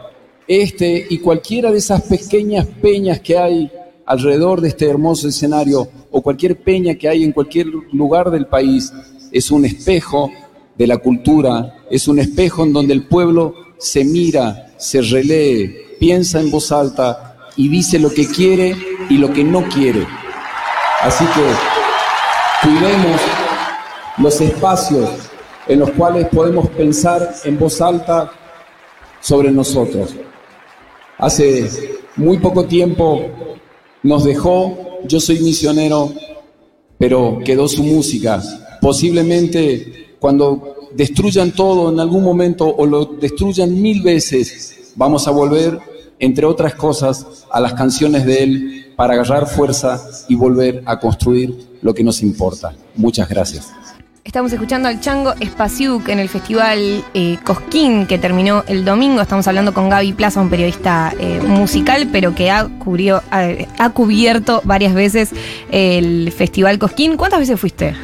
Este 0.47 1.05
y 1.09 1.17
cualquiera 1.17 1.73
de 1.73 1.79
esas 1.79 2.03
pequeñas 2.03 2.67
peñas 2.81 3.19
que 3.19 3.37
hay 3.37 3.69
alrededor 4.05 4.61
de 4.61 4.69
este 4.69 4.89
hermoso 4.89 5.27
escenario 5.27 5.89
o 6.09 6.21
cualquier 6.21 6.55
peña 6.55 6.95
que 6.95 7.09
hay 7.09 7.25
en 7.25 7.33
cualquier 7.33 7.67
lugar 7.91 8.31
del 8.31 8.47
país 8.47 8.93
es 9.29 9.51
un 9.51 9.65
espejo 9.65 10.31
de 10.79 10.87
la 10.87 10.97
cultura, 10.97 11.75
es 11.91 12.07
un 12.07 12.19
espejo 12.19 12.63
en 12.63 12.71
donde 12.71 12.93
el 12.93 13.03
pueblo 13.03 13.53
se 13.77 14.05
mira, 14.05 14.71
se 14.77 15.01
relee, 15.01 15.97
piensa 15.99 16.39
en 16.39 16.49
voz 16.49 16.71
alta 16.71 17.35
y 17.57 17.67
dice 17.67 17.99
lo 17.99 18.09
que 18.09 18.25
quiere 18.25 18.75
y 19.09 19.17
lo 19.17 19.31
que 19.33 19.43
no 19.43 19.67
quiere. 19.67 20.07
Así 21.01 21.25
que 21.25 22.67
cuidemos 22.67 23.21
los 24.17 24.39
espacios 24.39 25.09
en 25.67 25.79
los 25.79 25.91
cuales 25.91 26.29
podemos 26.29 26.69
pensar 26.69 27.35
en 27.43 27.59
voz 27.59 27.81
alta 27.81 28.31
sobre 29.19 29.51
nosotros. 29.51 30.15
Hace 31.17 31.97
muy 32.15 32.37
poco 32.37 32.63
tiempo 32.63 33.25
nos 34.01 34.23
dejó, 34.23 34.99
yo 35.03 35.19
soy 35.19 35.39
misionero, 35.39 36.13
pero 36.97 37.39
quedó 37.43 37.67
su 37.67 37.83
música. 37.83 38.41
Posiblemente 38.81 40.08
cuando 40.19 40.89
destruyan 40.93 41.51
todo 41.51 41.91
en 41.91 41.99
algún 41.99 42.23
momento 42.23 42.67
o 42.67 42.85
lo 42.85 43.05
destruyan 43.05 43.81
mil 43.81 44.01
veces, 44.01 44.91
vamos 44.95 45.27
a 45.27 45.31
volver, 45.31 45.79
entre 46.19 46.45
otras 46.45 46.75
cosas, 46.75 47.45
a 47.51 47.59
las 47.59 47.73
canciones 47.73 48.25
de 48.25 48.43
él 48.43 48.93
para 48.95 49.13
agarrar 49.13 49.47
fuerza 49.47 50.01
y 50.27 50.35
volver 50.35 50.83
a 50.85 50.99
construir 50.99 51.77
lo 51.81 51.93
que 51.93 52.03
nos 52.03 52.21
importa. 52.21 52.73
Muchas 52.95 53.29
gracias. 53.29 53.71
Estamos 54.25 54.51
escuchando 54.51 54.89
al 54.89 54.99
Chango 54.99 55.33
Spasiuk 55.43 56.09
en 56.09 56.19
el 56.19 56.29
festival 56.29 57.03
eh, 57.15 57.37
Cosquín 57.43 58.05
que 58.05 58.19
terminó 58.19 58.63
el 58.67 58.85
domingo. 58.85 59.21
Estamos 59.21 59.47
hablando 59.47 59.73
con 59.73 59.89
Gaby 59.89 60.13
Plaza, 60.13 60.41
un 60.41 60.49
periodista 60.49 61.15
eh, 61.17 61.39
musical, 61.47 62.09
pero 62.11 62.35
que 62.35 62.51
ha, 62.51 62.67
cubrió- 62.67 63.23
ha 63.31 63.89
cubierto 63.91 64.61
varias 64.65 64.93
veces 64.93 65.31
el 65.71 66.31
festival 66.31 66.77
Cosquín. 66.77 67.15
¿Cuántas 67.17 67.39
veces 67.39 67.59
fuiste? 67.59 67.95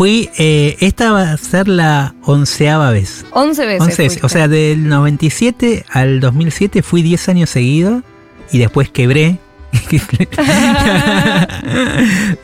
Fui, 0.00 0.30
eh, 0.38 0.78
esta 0.80 1.12
va 1.12 1.32
a 1.32 1.36
ser 1.36 1.68
la 1.68 2.14
onceava 2.22 2.90
vez. 2.90 3.26
11 3.32 3.66
veces. 3.66 3.82
11 3.82 4.02
veces. 4.02 4.24
O 4.24 4.30
sea, 4.30 4.48
del 4.48 4.88
97 4.88 5.84
al 5.90 6.20
2007 6.20 6.82
fui 6.82 7.02
10 7.02 7.28
años 7.28 7.50
seguidos 7.50 8.02
y 8.50 8.56
después 8.56 8.88
quebré. 8.88 9.36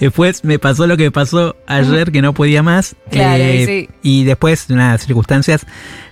después 0.01 0.45
me 0.45 0.59
pasó 0.59 0.87
lo 0.87 0.99
que 0.99 1.11
pasó 1.11 1.57
ayer, 1.67 2.13
que 2.13 2.21
no 2.21 2.35
podía 2.35 2.63
más. 2.63 2.93
eh, 2.93 2.97
Claro, 3.13 3.45
sí. 3.45 3.89
Y 4.03 4.25
después, 4.25 4.67
unas 4.69 5.07
circunstancias. 5.07 5.67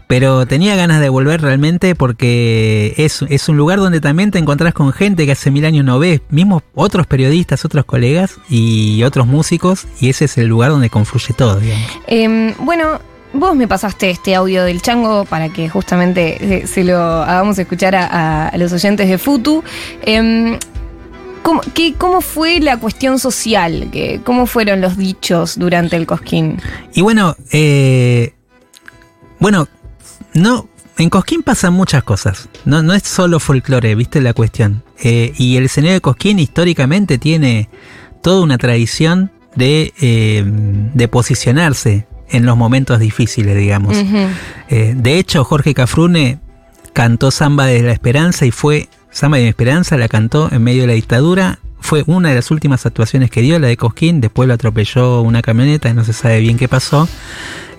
Pero 0.06 0.46
tenía 0.46 0.76
ganas 0.76 1.00
de 1.00 1.08
volver 1.08 1.40
realmente 1.40 1.94
porque 1.94 2.94
es, 2.99 3.23
es 3.28 3.49
un 3.49 3.56
lugar 3.56 3.78
donde 3.78 4.00
también 4.00 4.30
te 4.30 4.38
encontrás 4.38 4.75
con 4.75 4.92
gente 4.92 5.25
que 5.26 5.32
hace 5.32 5.50
mil 5.50 5.64
años 5.64 5.84
no 5.84 5.99
ves, 5.99 6.20
mismos 6.28 6.62
otros 6.75 7.06
periodistas, 7.06 7.64
otros 7.64 7.84
colegas 7.87 8.37
y 8.50 9.02
otros 9.02 9.26
músicos, 9.26 9.87
y 10.00 10.11
ese 10.11 10.26
es 10.26 10.37
el 10.38 10.46
lugar 10.46 10.70
donde 10.70 10.90
confluye 10.90 11.32
todo, 11.34 11.58
digamos. 11.58 11.87
Em, 12.06 12.54
bueno, 12.58 13.00
vos 13.32 13.56
me 13.56 13.66
pasaste 13.66 14.11
este 14.11 14.34
audio 14.34 14.62
del 14.64 14.82
chango 14.82 15.25
para 15.25 15.49
que 15.49 15.68
justamente 15.70 16.37
eh, 16.62 16.66
se 16.66 16.84
lo 16.84 16.99
hagamos 17.23 17.58
escuchar 17.58 17.94
a, 17.96 18.52
los 18.58 18.73
oyentes 18.75 19.08
de 19.08 19.16
Futu. 19.18 19.64
Em, 20.02 20.58
¿cómo, 21.42 21.62
qué- 21.75 21.94
cómo 21.96 22.20
fue 22.20 22.61
la 22.61 22.76
cuestión 22.78 23.18
social? 23.18 23.88
¿Qué- 23.90 24.20
¿Cómo 24.23 24.46
fueron 24.46 24.80
los 24.82 24.96
dichos 24.99 25.58
durante 25.58 25.96
el 25.96 26.06
Cosquín? 26.06 26.61
Y 26.92 27.00
bueno, 27.00 27.34
eh, 27.52 28.34
bueno, 29.40 29.66
no, 30.34 30.68
en 30.98 31.10
Cosquín 31.10 31.42
pasan 31.42 31.72
muchas 31.72 32.04
cosas. 32.04 32.48
No, 32.64 32.82
no 32.82 32.94
es 32.94 33.02
solo 33.02 33.40
folclore, 33.40 33.94
viste 33.94 34.20
la 34.20 34.32
cuestión. 34.32 34.82
Eh, 35.02 35.32
y 35.36 35.56
el 35.56 35.64
escenario 35.64 35.94
de 35.94 36.00
Cosquín 36.00 36.38
históricamente 36.38 37.18
tiene 37.18 37.68
toda 38.22 38.42
una 38.42 38.58
tradición 38.58 39.32
de, 39.56 39.92
eh, 40.00 40.44
de 40.46 41.08
posicionarse 41.08 42.06
en 42.30 42.46
los 42.46 42.56
momentos 42.56 42.98
difíciles, 43.00 43.56
digamos. 43.56 43.96
Eh, 44.68 44.94
de 44.96 45.18
hecho, 45.18 45.44
Jorge 45.44 45.74
Cafrune 45.74 46.38
cantó 46.92 47.30
Samba 47.30 47.66
de 47.66 47.82
la 47.82 47.92
Esperanza 47.92 48.46
y 48.46 48.50
fue, 48.50 48.88
Samba 49.10 49.38
de 49.38 49.44
la 49.44 49.50
Esperanza 49.50 49.96
la 49.96 50.08
cantó 50.08 50.48
en 50.50 50.62
medio 50.62 50.82
de 50.82 50.88
la 50.88 50.94
dictadura. 50.94 51.58
Fue 51.80 52.02
una 52.06 52.30
de 52.30 52.36
las 52.36 52.50
últimas 52.50 52.86
actuaciones 52.86 53.30
que 53.30 53.42
dio, 53.42 53.58
la 53.58 53.68
de 53.68 53.76
Cosquín. 53.76 54.20
Después 54.20 54.48
lo 54.48 54.54
atropelló 54.54 55.20
una 55.20 55.42
camioneta 55.42 55.88
y 55.90 55.94
no 55.94 56.04
se 56.04 56.12
sabe 56.12 56.40
bien 56.40 56.56
qué 56.56 56.66
pasó. 56.66 57.08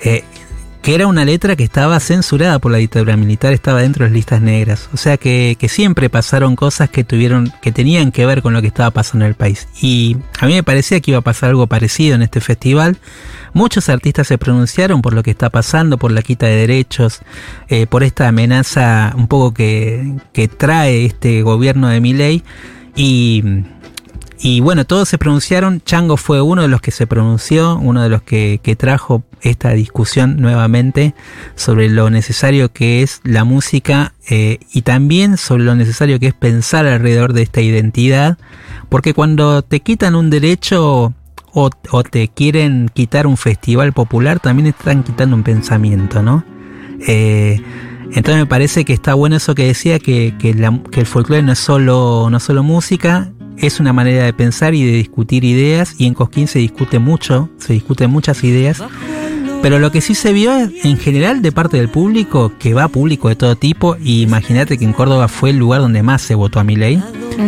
Eh, 0.04 0.24
que 0.86 0.94
era 0.94 1.08
una 1.08 1.26
letra 1.26 1.56
que 1.56 1.64
estaba 1.64 2.00
censurada 2.00 2.60
por 2.60 2.72
la 2.72 2.78
dictadura 2.78 3.18
militar, 3.18 3.52
estaba 3.54 3.82
dentro 3.82 4.04
de 4.04 4.12
las 4.12 4.16
listas 4.16 4.40
negras. 4.40 4.88
O 4.94 4.98
sea 4.98 5.18
que, 5.18 5.58
siempre 5.68 6.12
pasaron 6.12 6.56
cosas 6.56 6.92
que 6.92 7.04
tuvieron, 7.04 7.52
que 7.64 7.72
tenían 7.72 8.12
que 8.12 8.24
ver 8.28 8.44
con 8.44 8.54
lo 8.54 8.62
que 8.62 8.68
estaba 8.68 8.92
pasando 8.92 9.26
en 9.26 9.30
el 9.30 9.36
país. 9.36 9.68
Y 9.82 10.16
a 10.40 10.46
mí 10.46 10.54
me 10.54 10.62
parecía 10.62 11.00
que 11.00 11.10
iba 11.10 11.18
a 11.18 11.24
pasar 11.24 11.50
algo 11.50 11.66
parecido 11.66 12.14
en 12.14 12.22
este 12.22 12.40
festival. 12.40 13.00
Muchos 13.52 13.90
artistas 13.90 14.28
se 14.28 14.38
pronunciaron 14.38 15.02
por 15.02 15.16
lo 15.16 15.24
que 15.24 15.32
está 15.32 15.50
pasando, 15.50 15.98
por 15.98 16.12
la 16.12 16.22
quita 16.22 16.46
de 16.46 16.56
derechos, 16.56 17.22
eh, 17.68 17.88
por 17.88 18.04
esta 18.04 18.28
amenaza 18.28 19.12
un 19.18 19.28
poco 19.28 19.56
que, 19.56 20.18
que 20.34 20.48
trae 20.48 21.06
este 21.06 21.42
gobierno 21.42 21.88
de 21.88 22.00
Milei. 22.00 22.44
Y, 22.96 23.44
y 24.48 24.60
bueno, 24.60 24.86
todos 24.86 25.10
se 25.10 25.18
pronunciaron. 25.18 25.82
Chango 25.82 26.18
fue 26.18 26.40
uno 26.40 26.62
de 26.62 26.68
los 26.68 26.80
que 26.80 26.92
se 26.92 27.08
pronunció, 27.08 27.78
uno 27.78 28.04
de 28.04 28.10
los 28.10 28.22
que, 28.22 28.60
que 28.62 28.76
trajo 28.76 29.24
esta 29.42 29.72
discusión 29.72 30.40
nuevamente 30.40 31.16
sobre 31.56 31.90
lo 31.90 32.12
necesario 32.12 32.72
que 32.72 33.02
es 33.02 33.22
la 33.24 33.44
música 33.44 34.14
eh, 34.30 34.60
y 34.72 34.84
también 34.84 35.38
sobre 35.38 35.64
lo 35.64 35.74
necesario 35.74 36.20
que 36.20 36.28
es 36.28 36.36
pensar 36.36 36.86
alrededor 36.86 37.34
de 37.34 37.42
esta 37.42 37.62
identidad. 37.62 38.38
Porque 38.88 39.16
cuando 39.16 39.64
te 39.64 39.80
quitan 39.80 40.14
un 40.14 40.30
derecho 40.30 41.16
o, 41.52 42.04
te 42.04 42.28
quieren 42.28 42.92
quitar 42.94 43.26
un 43.26 43.38
festival 43.38 43.94
popular, 43.94 44.40
también 44.40 44.68
están 44.68 45.02
quitando 45.02 45.36
un 45.36 45.42
pensamiento, 45.42 46.22
¿no? 46.22 46.46
Eh, 47.08 47.64
entonces 48.12 48.36
me 48.36 48.46
parece 48.46 48.86
que 48.86 48.94
está 48.94 49.16
bueno 49.16 49.38
eso 49.38 49.56
que 49.56 49.66
decía, 49.66 49.98
que, 49.98 50.36
que, 50.38 50.54
que 50.92 51.00
el 51.00 51.06
folclore 51.08 51.42
no 51.42 51.54
es 51.54 51.60
solo, 51.60 52.28
no 52.30 52.38
es 52.38 52.44
solo 52.44 52.62
música, 52.62 53.32
es 53.58 53.80
una 53.80 53.94
manera 53.94 54.26
de 54.26 54.34
pensar 54.34 54.74
y 54.74 54.86
de 54.86 54.92
discutir 54.94 55.44
ideas, 55.44 55.96
y 55.98 56.06
en 56.06 56.14
Cosquín 56.14 56.48
se 56.48 56.60
discute 56.60 57.00
mucho, 57.00 57.50
se 57.58 57.74
discuten 57.74 58.12
muchas 58.12 58.44
ideas, 58.44 58.84
pero 59.62 59.80
lo 59.80 59.92
que 59.92 60.02
sí 60.02 60.14
se 60.14 60.32
vio 60.34 60.52
en 60.56 60.98
general 60.98 61.42
de 61.42 61.52
parte 61.52 61.78
del 61.78 61.90
público, 61.90 62.52
que 62.60 62.74
va 62.74 62.88
público 62.88 63.30
de 63.30 63.36
todo 63.36 63.56
tipo, 63.56 63.98
y 64.00 64.22
imagínate 64.22 64.78
que 64.78 64.86
en 64.86 64.94
Córdoba 64.94 65.28
fue 65.28 65.50
el 65.50 65.58
lugar 65.58 65.82
donde 65.82 66.04
más 66.04 66.22
se 66.22 66.36
votó 66.36 66.60
a 66.60 66.64
Milei. 66.64 67.02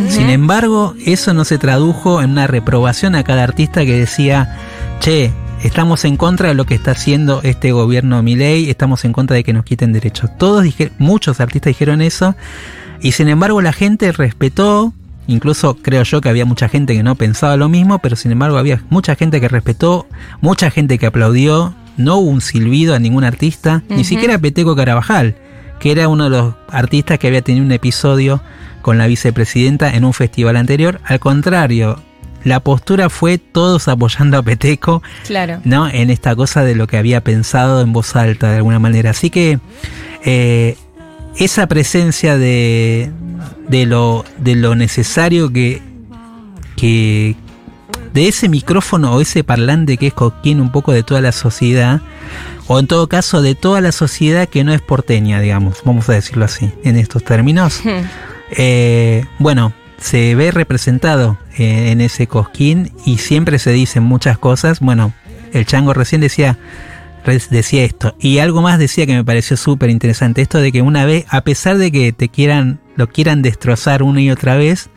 Sin 0.10 0.30
embargo, 0.30 0.96
eso 1.06 1.34
no 1.34 1.46
se 1.46 1.58
tradujo 1.58 2.22
en 2.22 2.32
una 2.32 2.48
reprobación 2.48 3.16
a 3.16 3.24
cada 3.24 3.44
artista 3.44 3.86
que 3.86 4.00
decía, 4.00 4.58
che, 5.00 5.32
estamos 5.64 6.06
en 6.06 6.18
contra 6.18 6.50
de 6.50 6.56
lo 6.56 6.66
que 6.66 6.76
está 6.76 6.92
haciendo 6.92 7.42
este 7.44 7.72
gobierno 7.72 8.24
Milei, 8.24 8.70
estamos 8.70 9.06
en 9.06 9.14
contra 9.14 9.36
de 9.36 9.44
que 9.44 9.54
nos 9.54 9.64
quiten 9.64 9.94
derechos. 9.94 10.32
Todos 10.38 10.64
dijeron, 10.64 10.94
muchos 10.98 11.40
artistas 11.40 11.72
dijeron 11.72 12.02
eso, 12.02 12.36
y 13.00 13.12
sin 13.12 13.28
embargo 13.28 13.62
la 13.62 13.74
gente 13.74 14.12
respetó, 14.12 14.94
incluso 15.28 15.76
creo 15.76 16.04
yo 16.04 16.22
que 16.22 16.30
había 16.30 16.46
mucha 16.46 16.70
gente 16.70 16.96
que 16.96 17.04
no 17.04 17.16
pensaba 17.16 17.58
lo 17.58 17.70
mismo, 17.70 18.00
pero 18.00 18.16
sin 18.16 18.32
embargo 18.32 18.58
había 18.58 18.82
mucha 18.90 19.16
gente 19.16 19.40
que 19.40 19.48
respetó, 19.48 20.08
mucha 20.42 20.72
gente 20.72 20.98
que 20.98 21.06
aplaudió, 21.06 21.74
no 21.98 22.18
hubo 22.18 22.30
un 22.30 22.42
silbido 22.42 22.96
a 22.96 23.00
ningún 23.00 23.24
artista, 23.24 23.84
ni 23.90 24.04
siquiera 24.04 24.38
Peteco 24.38 24.76
Carabajal, 24.76 25.36
que 25.80 25.92
era 25.92 26.08
uno 26.08 26.26
de 26.26 26.30
los 26.32 26.56
artistas 26.70 27.20
que 27.20 27.28
había 27.28 27.42
tenido 27.42 27.66
un 27.66 27.72
episodio 27.72 28.42
con 28.82 28.98
la 28.98 29.08
vicepresidenta 29.08 29.94
en 29.94 30.06
un 30.06 30.14
festival 30.14 30.56
anterior. 30.58 31.02
Al 31.04 31.20
contrario, 31.20 32.00
la 32.44 32.60
postura 32.62 33.10
fue 33.10 33.38
todos 33.38 33.88
apoyando 33.88 34.38
a 34.38 34.44
Peteco, 34.44 35.02
Claro. 35.26 35.60
¿no? 35.66 35.90
En 35.90 36.10
esta 36.10 36.36
cosa 36.36 36.64
de 36.64 36.76
lo 36.76 36.88
que 36.88 36.98
había 36.98 37.22
pensado 37.22 37.82
en 37.82 37.92
voz 37.94 38.16
alta 38.16 38.52
de 38.52 38.58
alguna 38.58 38.80
manera. 38.80 39.10
Así 39.10 39.30
que 39.30 39.60
eh, 40.24 40.78
esa 41.38 41.68
presencia 41.68 42.38
de, 42.38 43.12
de, 43.68 43.86
lo, 43.86 44.26
de 44.38 44.56
lo 44.56 44.76
necesario 44.76 45.52
que, 45.52 45.82
que 46.76 47.36
de 48.14 48.28
ese 48.28 48.50
micrófono 48.50 49.14
o 49.14 49.22
ese 49.22 49.44
parlante 49.44 49.98
que 49.98 50.08
es 50.08 50.14
Cosquín 50.14 50.60
un 50.60 50.72
poco 50.72 50.92
de 50.92 51.04
toda 51.04 51.22
la 51.22 51.32
sociedad, 51.32 52.02
o 52.68 52.80
en 52.80 52.88
todo 52.88 53.08
caso 53.08 53.42
de 53.42 53.56
toda 53.56 53.80
la 53.82 53.92
sociedad 53.92 54.50
que 54.50 54.64
no 54.64 54.74
es 54.74 54.82
porteña, 54.82 55.40
digamos, 55.40 55.82
vamos 55.86 56.10
a 56.10 56.14
decirlo 56.14 56.46
así, 56.46 56.72
en 56.84 56.98
estos 56.98 57.24
términos. 57.24 57.82
Eh, 58.50 59.26
bueno, 59.40 59.74
se 60.00 60.34
ve 60.34 60.52
representado 60.52 61.38
eh, 61.58 61.92
en 61.92 62.00
ese 62.00 62.28
Cosquín 62.28 62.94
y 63.06 63.18
siempre 63.18 63.60
se 63.60 63.72
dicen 63.72 64.04
muchas 64.04 64.38
cosas. 64.38 64.80
Bueno, 64.80 65.12
el 65.52 65.66
chango 65.66 65.94
recién 65.94 66.22
decía 66.22 66.58
decía 67.32 67.84
esto. 67.84 68.16
Y 68.20 68.40
algo 68.40 68.62
más 68.62 68.80
decía 68.80 69.06
que 69.06 69.14
me 69.14 69.24
pareció 69.24 69.58
súper 69.58 69.90
interesante. 69.90 70.42
Esto 70.42 70.60
de 70.60 70.72
que 70.72 70.82
una 70.82 71.06
vez, 71.06 71.26
a 71.30 71.42
pesar 71.42 71.78
de 71.78 71.92
que 71.92 72.12
te 72.14 72.30
quieran, 72.30 72.80
lo 72.96 73.08
quieran 73.08 73.42
destrozar 73.42 74.04
una 74.04 74.22
y 74.22 74.32
otra 74.32 74.56
vez, 74.56 74.90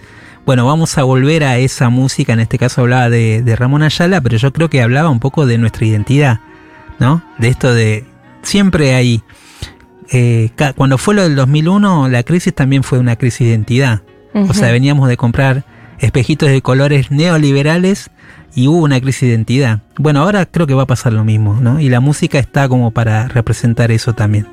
bueno, 0.46 0.66
vamos 0.66 0.96
a 0.98 1.02
volver 1.02 1.44
a 1.44 1.58
esa 1.58 1.88
música. 1.90 2.32
En 2.32 2.40
este 2.40 2.58
caso 2.58 2.80
hablaba 2.80 3.10
de, 3.10 3.42
de 3.42 3.56
Ramón 3.56 3.82
Ayala, 3.82 4.20
pero 4.20 4.36
yo 4.36 4.52
creo 4.52 4.70
que 4.70 4.82
hablaba 4.82 5.10
un 5.10 5.20
poco 5.20 5.46
de 5.46 5.58
nuestra 5.58 5.86
identidad, 5.86 6.40
¿no? 6.98 7.22
De 7.38 7.48
esto 7.48 7.72
de 7.74 8.04
siempre 8.42 8.94
hay. 8.94 9.22
eh, 10.10 10.50
cuando 10.76 10.98
fue 10.98 11.14
lo 11.14 11.22
del 11.22 11.36
2001, 11.36 12.08
la 12.08 12.22
crisis 12.22 12.54
también 12.54 12.82
fue 12.82 12.98
una 12.98 13.16
crisis 13.16 13.40
de 13.40 13.50
identidad. 13.50 14.02
O 14.32 14.54
sea, 14.54 14.70
veníamos 14.70 15.08
de 15.08 15.16
comprar 15.16 15.64
espejitos 16.00 16.48
de 16.48 16.62
colores 16.62 17.10
neoliberales 17.10 18.10
y 18.54 18.68
hubo 18.68 18.78
una 18.78 19.00
crisis 19.00 19.22
de 19.22 19.28
identidad. 19.28 19.80
Bueno, 19.96 20.22
ahora 20.22 20.46
creo 20.46 20.66
que 20.66 20.74
va 20.74 20.82
a 20.82 20.86
pasar 20.86 21.12
lo 21.12 21.24
mismo, 21.24 21.58
¿no? 21.60 21.80
Y 21.80 21.88
la 21.88 22.00
música 22.00 22.38
está 22.38 22.68
como 22.68 22.90
para 22.90 23.28
representar 23.28 23.90
eso 23.90 24.12
también. 24.14 24.46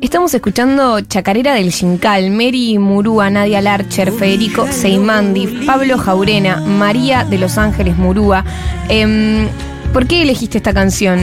Estamos 0.00 0.32
escuchando 0.32 1.00
Chacarera 1.00 1.54
del 1.54 1.72
Jincal, 1.72 2.30
Mary 2.30 2.78
Murúa, 2.78 3.30
Nadia 3.30 3.60
Larcher, 3.60 4.12
Federico 4.12 4.68
Seimandi, 4.70 5.64
Pablo 5.66 5.98
Jaurena, 5.98 6.60
María 6.60 7.24
de 7.24 7.36
Los 7.36 7.58
Ángeles 7.58 7.96
Murúa. 7.96 8.44
Em, 8.88 9.48
¿Por 9.92 10.06
qué 10.06 10.22
elegiste 10.22 10.58
esta 10.58 10.72
canción? 10.72 11.18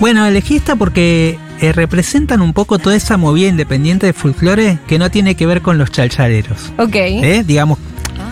Bueno, 0.00 0.26
elegí 0.26 0.56
esta 0.56 0.74
porque 0.74 1.38
eh, 1.60 1.72
representan 1.72 2.40
un 2.40 2.52
poco 2.52 2.80
toda 2.80 2.96
esa 2.96 3.16
movida 3.16 3.48
independiente 3.48 4.06
de 4.06 4.12
folclore 4.12 4.78
que 4.88 4.98
no 4.98 5.08
tiene 5.10 5.36
que 5.36 5.46
ver 5.46 5.62
con 5.62 5.78
los 5.78 5.92
chalchaleros. 5.92 6.72
Ok. 6.78 6.96
¿eh? 6.96 7.44
Digamos, 7.46 7.78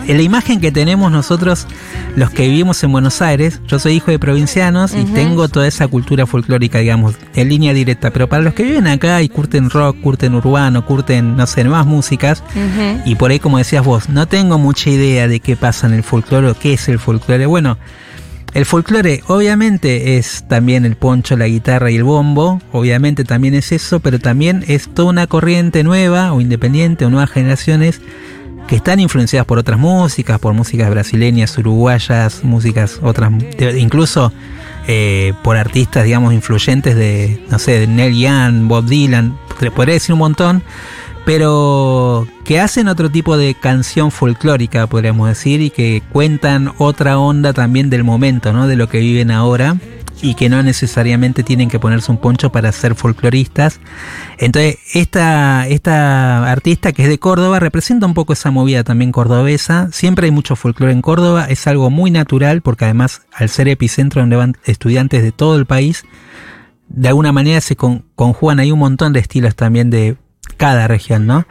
la 0.07 0.21
imagen 0.21 0.59
que 0.59 0.71
tenemos 0.71 1.11
nosotros, 1.11 1.67
los 2.15 2.29
que 2.29 2.47
vivimos 2.47 2.83
en 2.83 2.91
Buenos 2.91 3.21
Aires, 3.21 3.61
yo 3.67 3.79
soy 3.79 3.93
hijo 3.93 4.11
de 4.11 4.19
provincianos 4.19 4.93
y 4.93 5.03
tengo 5.05 5.47
toda 5.49 5.67
esa 5.67 5.87
cultura 5.87 6.25
folclórica, 6.25 6.79
digamos, 6.79 7.15
en 7.35 7.49
línea 7.49 7.73
directa. 7.73 8.11
Pero 8.11 8.29
para 8.29 8.43
los 8.43 8.53
que 8.53 8.63
viven 8.63 8.87
acá 8.87 9.21
y 9.21 9.29
curten 9.29 9.69
rock, 9.69 9.99
curten 10.01 10.35
urbano, 10.35 10.85
curten, 10.85 11.35
no 11.35 11.47
sé, 11.47 11.63
nuevas 11.63 11.85
músicas, 11.85 12.43
y 13.05 13.15
por 13.15 13.31
ahí, 13.31 13.39
como 13.39 13.57
decías 13.57 13.83
vos, 13.83 14.09
no 14.09 14.27
tengo 14.27 14.57
mucha 14.57 14.89
idea 14.89 15.27
de 15.27 15.39
qué 15.39 15.55
pasa 15.55 15.87
en 15.87 15.93
el 15.93 16.03
folclore 16.03 16.49
o 16.49 16.53
qué 16.57 16.73
es 16.73 16.87
el 16.87 16.99
folclore. 16.99 17.45
Bueno, 17.45 17.77
el 18.53 18.65
folclore 18.65 19.21
obviamente 19.27 20.17
es 20.17 20.45
también 20.47 20.85
el 20.85 20.95
poncho, 20.95 21.35
la 21.35 21.47
guitarra 21.47 21.91
y 21.91 21.97
el 21.97 22.03
bombo, 22.03 22.61
obviamente 22.71 23.25
también 23.25 23.53
es 23.53 23.73
eso, 23.73 23.99
pero 23.99 24.19
también 24.19 24.63
es 24.67 24.87
toda 24.87 25.09
una 25.09 25.27
corriente 25.27 25.83
nueva 25.83 26.31
o 26.31 26.39
independiente 26.39 27.05
o 27.05 27.09
nuevas 27.09 27.31
generaciones 27.31 27.99
que 28.67 28.75
están 28.75 28.99
influenciadas 28.99 29.45
por 29.45 29.59
otras 29.59 29.79
músicas, 29.79 30.39
por 30.39 30.53
músicas 30.53 30.89
brasileñas, 30.89 31.57
uruguayas, 31.57 32.43
músicas 32.43 32.99
otras, 33.01 33.31
incluso 33.77 34.31
eh, 34.87 35.33
por 35.43 35.57
artistas, 35.57 36.03
digamos, 36.03 36.33
influyentes 36.33 36.95
de, 36.95 37.43
no 37.49 37.59
sé, 37.59 37.79
de 37.81 37.87
Neil 37.87 38.17
Young, 38.17 38.67
Bob 38.67 38.85
Dylan, 38.85 39.37
podría 39.75 39.93
decir 39.93 40.13
un 40.13 40.19
montón, 40.19 40.63
pero 41.25 42.27
que 42.43 42.59
hacen 42.59 42.87
otro 42.87 43.09
tipo 43.09 43.37
de 43.37 43.55
canción 43.55 44.11
folclórica, 44.11 44.87
podríamos 44.87 45.27
decir, 45.27 45.61
y 45.61 45.69
que 45.69 46.03
cuentan 46.11 46.73
otra 46.77 47.17
onda 47.17 47.53
también 47.53 47.89
del 47.89 48.03
momento, 48.03 48.53
¿no? 48.53 48.67
De 48.67 48.75
lo 48.75 48.89
que 48.89 48.99
viven 48.99 49.31
ahora 49.31 49.77
y 50.21 50.33
que 50.35 50.49
no 50.49 50.63
necesariamente 50.63 51.43
tienen 51.43 51.69
que 51.69 51.79
ponerse 51.79 52.11
un 52.11 52.17
poncho 52.17 52.51
para 52.51 52.71
ser 52.71 52.95
folcloristas. 52.95 53.79
Entonces, 54.37 54.77
esta, 54.93 55.67
esta 55.67 56.49
artista 56.49 56.93
que 56.93 57.03
es 57.03 57.09
de 57.09 57.19
Córdoba 57.19 57.59
representa 57.59 58.05
un 58.05 58.13
poco 58.13 58.33
esa 58.33 58.49
movida 58.51 58.83
también 58.83 59.11
cordobesa. 59.11 59.89
Siempre 59.91 60.25
hay 60.25 60.31
mucho 60.31 60.55
folclore 60.55 60.93
en 60.93 61.01
Córdoba, 61.01 61.45
es 61.49 61.67
algo 61.67 61.89
muy 61.89 62.11
natural 62.11 62.61
porque 62.61 62.85
además 62.85 63.21
al 63.33 63.49
ser 63.49 63.67
epicentro 63.67 64.21
donde 64.21 64.35
van 64.35 64.57
estudiantes 64.65 65.21
de 65.21 65.31
todo 65.31 65.57
el 65.57 65.65
país, 65.65 66.05
de 66.87 67.07
alguna 67.09 67.31
manera 67.31 67.61
se 67.61 67.75
con- 67.75 68.05
conjugan 68.15 68.59
ahí 68.59 68.71
un 68.71 68.79
montón 68.79 69.13
de 69.13 69.19
estilos 69.19 69.55
también 69.55 69.89
de 69.89 70.17
cada 70.57 70.87
región, 70.87 71.25
¿no? 71.25 71.45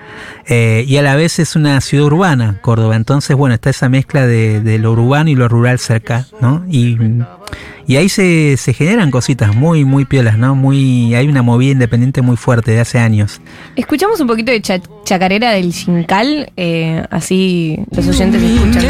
Eh, 0.47 0.85
y 0.87 0.97
a 0.97 1.03
la 1.03 1.17
vez 1.17 1.39
es 1.41 1.57
una 1.57 1.81
ciudad 1.81 2.07
urbana, 2.07 2.61
Córdoba. 2.63 2.95
Entonces, 2.97 3.37
bueno, 3.37 3.55
está 3.55 3.69
esa 3.69 3.89
mezcla 3.89 4.25
de, 4.27 4.61
de 4.61 4.79
lo 4.79 4.93
urbano 4.93 5.29
y 5.29 5.35
lo 5.35 5.49
rural 5.49 5.79
cerca, 5.81 6.27
¿no? 6.41 6.65
Y, 6.71 6.97
y 7.87 7.97
ahí 7.97 8.09
se, 8.09 8.57
se 8.57 8.73
generan 8.73 9.11
cositas 9.11 9.55
muy, 9.55 9.85
muy 9.85 10.05
piolas, 10.05 10.39
¿no? 10.39 10.55
Muy, 10.55 11.15
hay 11.15 11.29
una 11.29 11.43
movida 11.43 11.73
independiente 11.73 12.23
muy 12.23 12.37
fuerte 12.37 12.73
de 12.73 12.81
hace 12.81 12.99
años. 12.99 13.41
Escuchamos 13.77 14.21
un 14.21 14.27
poquito 14.27 14.53
de 14.53 14.61
cha- 14.61 14.81
Chacarera 15.05 15.51
del 15.53 15.73
Jincal, 15.73 16.51
eh, 16.57 17.05
así 17.11 17.79
los 17.91 18.07
oyentes 18.09 18.43
escuchan 18.43 18.83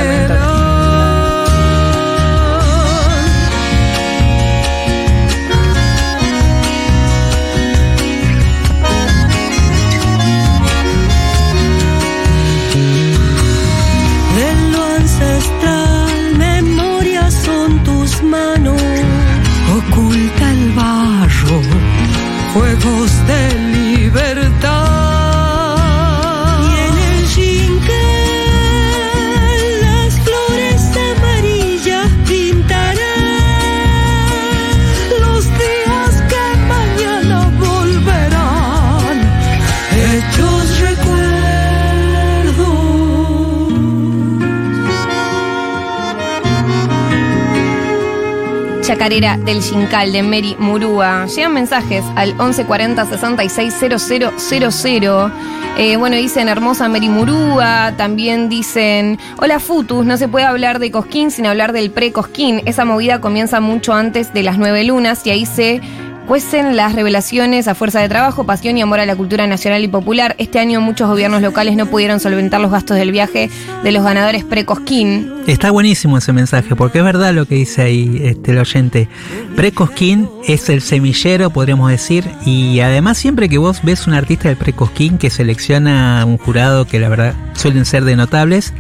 Chacarera 48.95 49.37
del 49.39 49.61
Jincal 49.61 50.13
de 50.13 50.23
Mary 50.23 50.55
Murúa. 50.57 51.27
Llegan 51.27 51.53
mensajes 51.53 52.05
al 52.15 52.29
1140 52.35 53.05
660000. 53.07 55.33
Eh, 55.77 55.97
bueno, 55.97 56.15
dicen 56.15 56.49
hermosa 56.49 56.89
Mary 56.89 57.09
Murúa. 57.09 57.95
También 57.97 58.49
dicen, 58.49 59.19
hola 59.39 59.59
Futus, 59.59 60.07
no 60.07 60.17
se 60.17 60.29
puede 60.29 60.47
hablar 60.47 60.79
de 60.79 60.93
Cosquín 60.93 61.33
sin 61.33 61.47
hablar 61.47 61.73
del 61.73 61.91
pre-Cosquín. 61.91 62.63
Esa 62.67 62.85
movida 62.85 63.21
comienza 63.21 63.59
mucho 63.59 63.95
antes 63.95 64.33
de 64.33 64.45
las 64.45 64.59
nueve 64.59 64.85
lunas 64.85 65.27
y 65.27 65.31
ahí 65.31 65.45
se 65.45 65.81
cuecen 66.27 66.77
las 66.77 66.95
revelaciones 66.95 67.69
a 67.69 67.75
fuerza 67.75 68.01
de 68.01 68.09
trabajo, 68.09 68.45
pasión 68.45 68.77
y 68.79 68.83
amor 68.83 69.01
a 69.01 69.07
la 69.07 69.17
cultura 69.17 69.47
nacional 69.47 69.85
y 69.85 69.89
popular. 69.89 70.35
Este 70.39 70.59
año 70.59 70.81
muchos 70.81 71.09
gobiernos 71.09 71.43
locales 71.43 71.77
no 71.77 71.87
pudieron 71.87 72.21
solventar 72.21 72.61
los 72.61 72.71
gastos 72.71 72.97
del 72.97 73.13
viaje 73.13 73.51
de 73.83 73.93
los 73.93 74.05
ganadores 74.05 74.45
pre-Cosquín. 74.45 75.33
Está 75.47 75.71
buenísimo 75.71 76.17
ese 76.19 76.33
mensaje, 76.33 76.75
porque 76.75 76.99
es 76.99 77.05
verdad 77.05 77.35
lo 77.35 77.47
que 77.47 77.57
dice 77.57 77.83
ahí 77.83 78.21
este, 78.23 78.53
el 78.53 78.59
oyente. 78.59 79.09
Precosquín 79.55 80.29
es 80.47 80.69
el 80.71 80.81
semillero, 80.81 81.51
podríamos 81.51 81.91
decir, 81.91 82.25
y 82.47 82.81
además 82.81 83.19
siempre 83.19 83.49
que 83.49 83.59
vos 83.59 83.81
ves 83.83 84.07
un 84.07 84.15
artista 84.15 84.49
del 84.49 84.57
Precosquín 84.57 85.19
que 85.19 85.29
selecciona 85.29 86.25
un 86.25 86.39
jurado 86.39 86.87
que 86.87 86.99
la 86.99 87.09
verdad 87.09 87.35
suelen 87.53 87.85
ser 87.85 88.05
de 88.05 88.17
notables, 88.17 88.73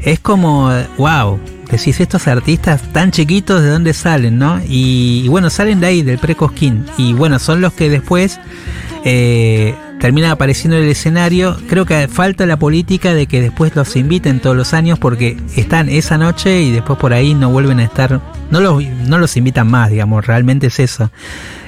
es 0.00 0.18
como, 0.20 0.70
wow, 0.96 1.38
decís 1.76 2.00
estos 2.00 2.26
artistas 2.28 2.82
tan 2.92 3.10
chiquitos 3.10 3.62
de 3.62 3.68
dónde 3.68 3.92
salen, 3.92 4.38
¿no? 4.38 4.60
Y, 4.66 5.28
bueno, 5.28 5.50
salen 5.50 5.80
de 5.80 5.86
ahí, 5.86 6.02
del 6.02 6.18
Precosquín, 6.18 6.86
y 6.96 7.12
bueno, 7.12 7.38
son 7.38 7.60
los 7.60 7.72
que 7.72 7.88
después... 7.88 8.40
Eh, 9.04 9.74
terminan 10.00 10.30
apareciendo 10.30 10.76
en 10.76 10.84
el 10.84 10.90
escenario. 10.90 11.56
Creo 11.68 11.84
que 11.86 12.08
falta 12.08 12.46
la 12.46 12.58
política 12.58 13.14
de 13.14 13.26
que 13.26 13.40
después 13.40 13.76
los 13.76 13.94
inviten 13.94 14.40
todos 14.40 14.56
los 14.56 14.74
años 14.74 14.98
porque 14.98 15.36
están 15.54 15.88
esa 15.88 16.18
noche 16.18 16.62
y 16.62 16.72
después 16.72 16.98
por 16.98 17.12
ahí 17.12 17.34
no 17.34 17.50
vuelven 17.50 17.78
a 17.78 17.84
estar. 17.84 18.20
No 18.50 18.60
los, 18.60 18.82
no 18.82 19.18
los 19.18 19.36
invitan 19.36 19.68
más, 19.68 19.90
digamos, 19.90 20.26
realmente 20.26 20.66
es 20.68 20.80
eso. 20.80 21.10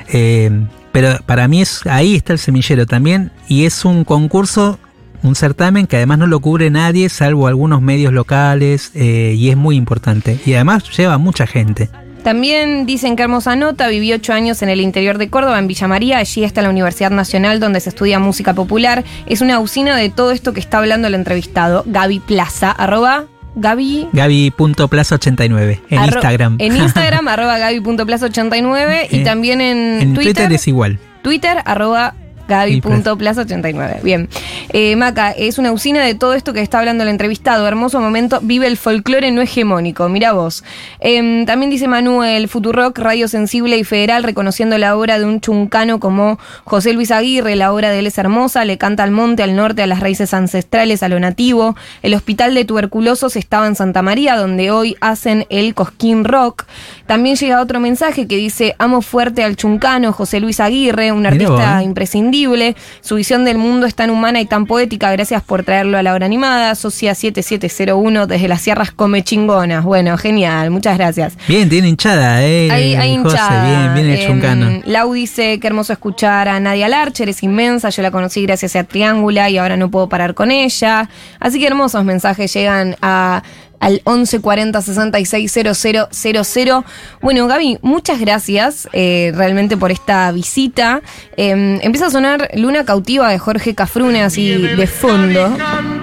Eh, 0.08 0.50
pero 0.92 1.18
para 1.24 1.48
mí 1.48 1.62
es 1.62 1.86
ahí 1.86 2.14
está 2.14 2.32
el 2.32 2.38
semillero 2.38 2.86
también 2.86 3.30
y 3.48 3.64
es 3.64 3.84
un 3.84 4.04
concurso, 4.04 4.78
un 5.22 5.34
certamen 5.34 5.86
que 5.86 5.96
además 5.96 6.18
no 6.18 6.26
lo 6.26 6.40
cubre 6.40 6.70
nadie 6.70 7.08
salvo 7.08 7.46
algunos 7.46 7.80
medios 7.82 8.12
locales 8.12 8.90
eh, 8.94 9.34
y 9.36 9.50
es 9.50 9.56
muy 9.56 9.76
importante. 9.76 10.38
Y 10.46 10.54
además 10.54 10.84
lleva 10.96 11.18
mucha 11.18 11.46
gente. 11.46 11.88
También 12.22 12.86
dicen 12.86 13.16
que 13.16 13.24
hermosa 13.24 13.56
nota, 13.56 13.88
viví 13.88 14.12
ocho 14.12 14.32
años 14.32 14.62
en 14.62 14.68
el 14.68 14.80
interior 14.80 15.18
de 15.18 15.28
Córdoba, 15.28 15.58
en 15.58 15.66
Villa 15.66 15.88
María, 15.88 16.18
allí 16.18 16.44
está 16.44 16.62
la 16.62 16.70
Universidad 16.70 17.10
Nacional 17.10 17.58
donde 17.58 17.80
se 17.80 17.88
estudia 17.88 18.20
música 18.20 18.54
popular. 18.54 19.02
Es 19.26 19.40
una 19.40 19.58
usina 19.58 19.96
de 19.96 20.08
todo 20.08 20.30
esto 20.30 20.52
que 20.52 20.60
está 20.60 20.78
hablando 20.78 21.08
el 21.08 21.14
entrevistado, 21.14 21.82
Gaby 21.84 22.20
Plaza, 22.20 22.70
arroba 22.70 23.24
Gaby. 23.56 24.08
Gaby.plaza89 24.12 25.80
en 25.90 25.98
arro- 25.98 26.04
Instagram. 26.14 26.56
En 26.58 26.76
Instagram, 26.82 27.28
arroba 27.28 27.58
gaby.plaza89 27.58 29.06
y 29.10 29.16
Eh, 29.16 29.24
también 29.24 29.60
en, 29.60 30.00
en 30.00 30.14
Twitter, 30.14 30.52
es 30.52 30.68
igual. 30.68 30.98
Twitter, 31.22 31.58
arroba 31.64 32.14
gaby.plaza89. 32.52 34.02
Bien. 34.02 34.28
Eh, 34.68 34.94
Maca, 34.96 35.30
es 35.32 35.58
una 35.58 35.72
usina 35.72 36.04
de 36.04 36.14
todo 36.14 36.34
esto 36.34 36.52
que 36.52 36.60
está 36.60 36.78
hablando 36.78 37.02
el 37.02 37.08
entrevistado. 37.08 37.66
Hermoso 37.66 38.00
momento. 38.00 38.40
Vive 38.42 38.66
el 38.66 38.76
folclore 38.76 39.30
no 39.30 39.40
hegemónico. 39.40 40.08
Mira 40.08 40.32
vos. 40.32 40.62
Em, 41.00 41.46
también 41.46 41.70
dice 41.70 41.88
Manuel, 41.88 42.48
Futurock, 42.48 42.98
Radio 42.98 43.28
Sensible 43.28 43.78
y 43.78 43.84
Federal, 43.84 44.22
reconociendo 44.22 44.76
la 44.78 44.96
obra 44.96 45.18
de 45.18 45.24
un 45.24 45.40
chuncano 45.40 45.98
como 45.98 46.38
José 46.64 46.92
Luis 46.92 47.10
Aguirre. 47.10 47.56
La 47.56 47.72
obra 47.72 47.90
de 47.90 48.00
él 48.00 48.06
es 48.06 48.18
hermosa. 48.18 48.64
Le 48.64 48.78
canta 48.78 49.02
al 49.02 49.10
monte, 49.10 49.42
al 49.42 49.56
norte, 49.56 49.82
a 49.82 49.86
las 49.86 50.00
raíces 50.00 50.34
ancestrales, 50.34 51.02
a 51.02 51.08
lo 51.08 51.18
nativo. 51.18 51.74
El 52.02 52.14
hospital 52.14 52.54
de 52.54 52.64
tuberculosos 52.64 53.36
estaba 53.36 53.66
en 53.66 53.74
Santa 53.74 54.02
María, 54.02 54.36
donde 54.36 54.70
hoy 54.70 54.96
hacen 55.00 55.46
el 55.48 55.74
Cosquín 55.74 56.24
Rock. 56.24 56.66
También 57.12 57.36
llega 57.36 57.60
otro 57.60 57.78
mensaje 57.78 58.26
que 58.26 58.36
dice: 58.36 58.74
Amo 58.78 59.02
fuerte 59.02 59.44
al 59.44 59.54
chuncano, 59.54 60.14
José 60.14 60.40
Luis 60.40 60.60
Aguirre, 60.60 61.12
un 61.12 61.26
artista 61.26 61.74
vos. 61.74 61.84
imprescindible. 61.84 62.74
Su 63.02 63.16
visión 63.16 63.44
del 63.44 63.58
mundo 63.58 63.84
es 63.84 63.94
tan 63.94 64.08
humana 64.08 64.40
y 64.40 64.46
tan 64.46 64.64
poética. 64.64 65.12
Gracias 65.12 65.42
por 65.42 65.62
traerlo 65.62 65.98
a 65.98 66.02
la 66.02 66.14
hora 66.14 66.24
animada. 66.24 66.74
Socia 66.74 67.14
7701 67.14 68.26
desde 68.26 68.48
las 68.48 68.62
sierras 68.62 68.92
Come 68.92 69.22
Chingonas. 69.22 69.84
Bueno, 69.84 70.16
genial. 70.16 70.70
Muchas 70.70 70.96
gracias. 70.96 71.36
Bien, 71.46 71.68
tiene 71.68 71.90
hinchada, 71.90 72.42
eh. 72.46 72.70
Hay, 72.70 72.94
hay 72.94 73.18
José, 73.18 73.36
hinchada. 73.36 73.90
bien, 73.92 74.06
bien 74.06 74.18
el 74.18 74.26
chuncano. 74.26 74.80
Lau 74.86 75.12
dice 75.12 75.60
que 75.60 75.66
hermoso 75.66 75.92
escuchar 75.92 76.48
a 76.48 76.58
Nadia 76.60 76.88
Larcher, 76.88 77.28
es 77.28 77.42
inmensa, 77.42 77.90
yo 77.90 78.00
la 78.00 78.10
conocí 78.10 78.40
gracias 78.40 78.74
a 78.74 78.84
Triángula 78.84 79.50
y 79.50 79.58
ahora 79.58 79.76
no 79.76 79.90
puedo 79.90 80.08
parar 80.08 80.32
con 80.32 80.50
ella. 80.50 81.10
Así 81.40 81.60
que 81.60 81.66
hermosos 81.66 82.06
mensajes 82.06 82.50
llegan 82.54 82.96
a 83.02 83.42
al 83.82 84.00
1140 84.06 84.80
660000. 84.80 86.84
Bueno, 87.20 87.48
Gaby, 87.48 87.78
muchas 87.82 88.20
gracias 88.20 88.88
eh, 88.92 89.32
realmente 89.34 89.76
por 89.76 89.90
esta 89.90 90.30
visita. 90.30 91.02
Eh, 91.36 91.80
empieza 91.82 92.06
a 92.06 92.10
sonar 92.10 92.48
Luna 92.54 92.84
Cautiva 92.84 93.28
de 93.28 93.38
Jorge 93.38 93.74
Cafrune 93.74 94.22
así 94.22 94.52
de 94.52 94.86
fondo 94.86 95.56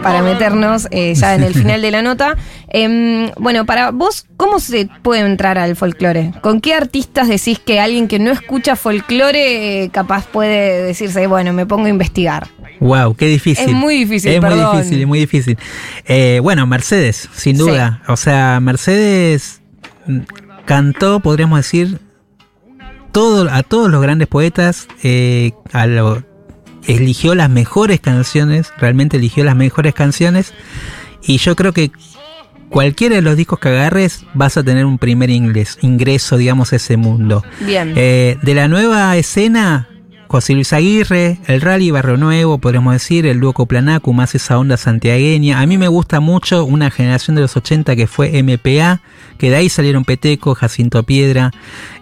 para 0.03 0.21
meternos 0.21 0.87
eh, 0.91 1.13
ya 1.15 1.35
en 1.35 1.43
el 1.43 1.53
final 1.53 1.81
de 1.81 1.91
la 1.91 2.01
nota. 2.01 2.35
Eh, 2.71 3.31
bueno, 3.37 3.65
para 3.65 3.91
vos, 3.91 4.25
¿cómo 4.37 4.59
se 4.59 4.89
puede 5.01 5.21
entrar 5.21 5.57
al 5.57 5.75
folclore? 5.75 6.33
¿Con 6.41 6.61
qué 6.61 6.73
artistas 6.73 7.29
decís 7.29 7.59
que 7.59 7.79
alguien 7.79 8.07
que 8.07 8.19
no 8.19 8.31
escucha 8.31 8.75
folclore 8.75 9.83
eh, 9.83 9.89
capaz 9.89 10.27
puede 10.27 10.83
decirse, 10.83 11.27
bueno, 11.27 11.53
me 11.53 11.65
pongo 11.65 11.85
a 11.85 11.89
investigar? 11.89 12.47
Wow, 12.79 13.15
qué 13.15 13.27
difícil. 13.27 13.69
Es 13.69 13.75
muy 13.75 13.97
difícil, 13.99 14.31
Es 14.31 14.39
perdón. 14.39 14.59
muy 14.67 14.77
difícil, 14.77 15.01
es 15.01 15.07
muy 15.07 15.19
difícil. 15.19 15.57
Eh, 16.05 16.39
bueno, 16.41 16.65
Mercedes, 16.67 17.29
sin 17.33 17.55
Sí. 17.57 17.61
duda. 17.61 18.01
O 18.07 18.15
sea, 18.17 18.59
Mercedes 18.61 19.61
cantó, 20.65 21.19
podríamos 21.19 21.59
decir, 21.59 21.99
todo, 23.11 23.49
a 23.51 23.63
todos 23.63 23.89
los 23.89 24.01
grandes 24.01 24.27
poetas, 24.27 24.87
eh, 25.03 25.51
a 25.73 25.87
lo- 25.87 26.23
eligió 26.87 27.35
las 27.35 27.49
mejores 27.49 27.99
canciones, 27.99 28.71
realmente 28.77 29.17
eligió 29.17 29.43
las 29.43 29.55
mejores 29.55 29.93
canciones. 29.93 30.53
Y 31.23 31.37
yo 31.37 31.55
creo 31.55 31.73
que 31.73 31.91
cualquiera 32.69 33.15
de 33.15 33.21
los 33.21 33.35
discos 33.35 33.59
que 33.59 33.69
agarres 33.69 34.25
vas 34.33 34.55
a 34.57 34.63
tener 34.63 34.85
un 34.85 34.97
primer 34.99 35.29
ingreso, 35.29 35.77
ingreso 35.81 36.37
digamos, 36.37 36.71
a 36.71 36.77
ese 36.77 36.97
mundo. 36.97 37.43
Bien. 37.61 37.93
Eh, 37.95 38.37
de 38.41 38.53
la 38.55 38.67
nueva 38.67 39.15
escena, 39.17 39.89
José 40.29 40.53
Luis 40.53 40.73
Aguirre, 40.73 41.39
el 41.47 41.59
Rally 41.59 41.89
Barrio 41.89 42.15
Nuevo, 42.15 42.59
podríamos 42.59 42.93
decir, 42.93 43.25
el 43.25 43.39
dúo 43.39 43.51
Coplanacu, 43.51 44.13
más 44.13 44.35
esa 44.35 44.59
onda 44.59 44.77
santiagueña. 44.77 45.59
A 45.59 45.65
mí 45.65 45.79
me 45.79 45.87
gusta 45.87 46.19
mucho 46.19 46.65
una 46.65 46.91
generación 46.91 47.35
de 47.35 47.41
los 47.41 47.57
80 47.57 47.95
que 47.95 48.05
fue 48.05 48.43
MPA, 48.43 49.01
que 49.39 49.49
de 49.49 49.55
ahí 49.55 49.69
salieron 49.69 50.05
Peteco, 50.05 50.53
Jacinto 50.53 51.01
Piedra, 51.01 51.49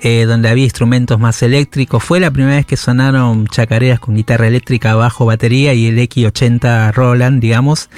eh, 0.01 0.25
donde 0.25 0.49
había 0.49 0.65
instrumentos 0.65 1.17
más 1.21 1.41
eléctricos. 1.41 2.03
Fue 2.03 2.19
la 2.19 2.29
primera 2.29 2.57
vez 2.57 2.65
que 2.65 2.75
sonaron 2.75 3.47
chacareras 3.47 4.01
con 4.01 4.15
guitarra 4.15 4.47
eléctrica, 4.47 4.93
bajo, 4.95 5.25
batería 5.25 5.73
y 5.73 5.85
el 5.85 5.97
X80 5.97 6.91
Roland, 6.91 7.39
digamos, 7.39 7.89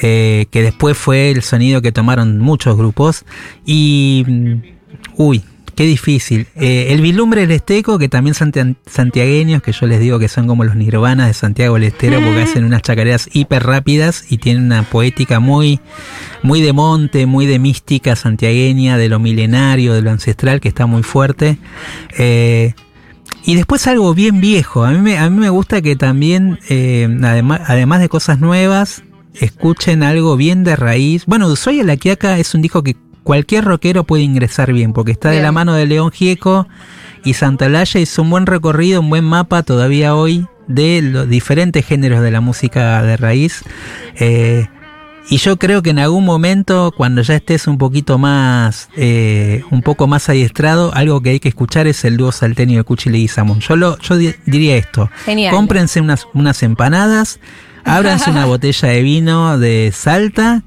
eh, 0.00 0.46
que 0.52 0.62
después 0.62 0.96
fue 0.96 1.32
el 1.32 1.42
sonido 1.42 1.82
que 1.82 1.90
tomaron 1.90 2.38
muchos 2.38 2.76
grupos. 2.76 3.24
Y... 3.66 4.24
mm, 4.24 4.74
Uy, 5.16 5.44
qué 5.74 5.84
difícil. 5.84 6.46
Eh, 6.56 6.88
el 6.90 7.00
Vilumbre 7.00 7.42
del 7.42 7.50
Esteco, 7.50 7.98
que 7.98 8.08
también 8.08 8.34
santia- 8.34 8.76
santiagueños, 8.86 9.62
que 9.62 9.72
yo 9.72 9.86
les 9.86 10.00
digo 10.00 10.18
que 10.18 10.28
son 10.28 10.46
como 10.46 10.64
los 10.64 10.76
nirvanas 10.76 11.28
de 11.28 11.34
Santiago 11.34 11.74
del 11.74 11.84
Estero, 11.84 12.20
porque 12.20 12.42
hacen 12.42 12.64
unas 12.64 12.82
chacareras 12.82 13.28
hiper 13.32 13.62
rápidas 13.64 14.24
y 14.30 14.38
tienen 14.38 14.64
una 14.64 14.82
poética 14.84 15.40
muy, 15.40 15.80
muy 16.42 16.60
de 16.60 16.72
monte, 16.72 17.26
muy 17.26 17.46
de 17.46 17.58
mística 17.58 18.16
santiagueña, 18.16 18.96
de 18.96 19.08
lo 19.08 19.18
milenario, 19.18 19.94
de 19.94 20.02
lo 20.02 20.10
ancestral, 20.10 20.60
que 20.60 20.68
está 20.68 20.86
muy 20.86 21.02
fuerte. 21.02 21.58
Eh, 22.18 22.74
y 23.44 23.56
después 23.56 23.86
algo 23.86 24.14
bien 24.14 24.40
viejo. 24.40 24.84
A 24.84 24.90
mí 24.90 24.98
me, 24.98 25.18
a 25.18 25.28
mí 25.28 25.38
me 25.38 25.50
gusta 25.50 25.82
que 25.82 25.96
también, 25.96 26.58
eh, 26.68 27.08
además, 27.22 27.60
además 27.66 28.00
de 28.00 28.08
cosas 28.08 28.40
nuevas, 28.40 29.02
escuchen 29.34 30.02
algo 30.02 30.36
bien 30.36 30.64
de 30.64 30.76
raíz. 30.76 31.26
Bueno, 31.26 31.48
Ushuaia 31.48 31.84
La 31.84 31.96
Quiaca 31.96 32.38
es 32.38 32.54
un 32.54 32.62
disco 32.62 32.82
que 32.82 32.96
cualquier 33.24 33.64
rockero 33.64 34.04
puede 34.04 34.22
ingresar 34.22 34.72
bien, 34.72 34.92
porque 34.92 35.12
está 35.12 35.30
de 35.30 35.42
la 35.42 35.50
mano 35.50 35.74
de 35.74 35.86
León 35.86 36.12
Gieco 36.12 36.68
y 37.24 37.34
Santalaya 37.34 37.98
hizo 38.00 38.22
un 38.22 38.30
buen 38.30 38.46
recorrido, 38.46 39.00
un 39.00 39.10
buen 39.10 39.24
mapa 39.24 39.62
todavía 39.64 40.14
hoy 40.14 40.46
de 40.68 41.02
los 41.02 41.28
diferentes 41.28 41.84
géneros 41.84 42.20
de 42.22 42.30
la 42.30 42.40
música 42.40 43.02
de 43.02 43.16
raíz. 43.16 43.64
Eh, 44.16 44.66
y 45.30 45.38
yo 45.38 45.56
creo 45.58 45.82
que 45.82 45.88
en 45.90 45.98
algún 45.98 46.24
momento, 46.26 46.92
cuando 46.94 47.22
ya 47.22 47.34
estés 47.36 47.66
un 47.66 47.78
poquito 47.78 48.18
más, 48.18 48.90
eh, 48.94 49.62
un 49.70 49.80
poco 49.80 50.06
más 50.06 50.28
adiestrado, 50.28 50.92
algo 50.94 51.22
que 51.22 51.30
hay 51.30 51.40
que 51.40 51.48
escuchar 51.48 51.86
es 51.86 52.04
el 52.04 52.18
dúo 52.18 52.30
salteño 52.30 52.76
de 52.76 52.84
Cuchi 52.84 53.08
Leguizamón. 53.08 53.60
Yo 53.60 53.74
lo, 53.76 53.98
yo 54.00 54.18
di- 54.18 54.34
diría 54.44 54.76
esto. 54.76 55.08
Genial. 55.24 55.54
Cómprense 55.54 56.02
unas, 56.02 56.26
unas 56.34 56.62
empanadas, 56.62 57.40
ábranse 57.84 58.30
una 58.30 58.44
botella 58.46 58.88
de 58.88 59.02
vino 59.02 59.58
de 59.58 59.92
Salta 59.94 60.62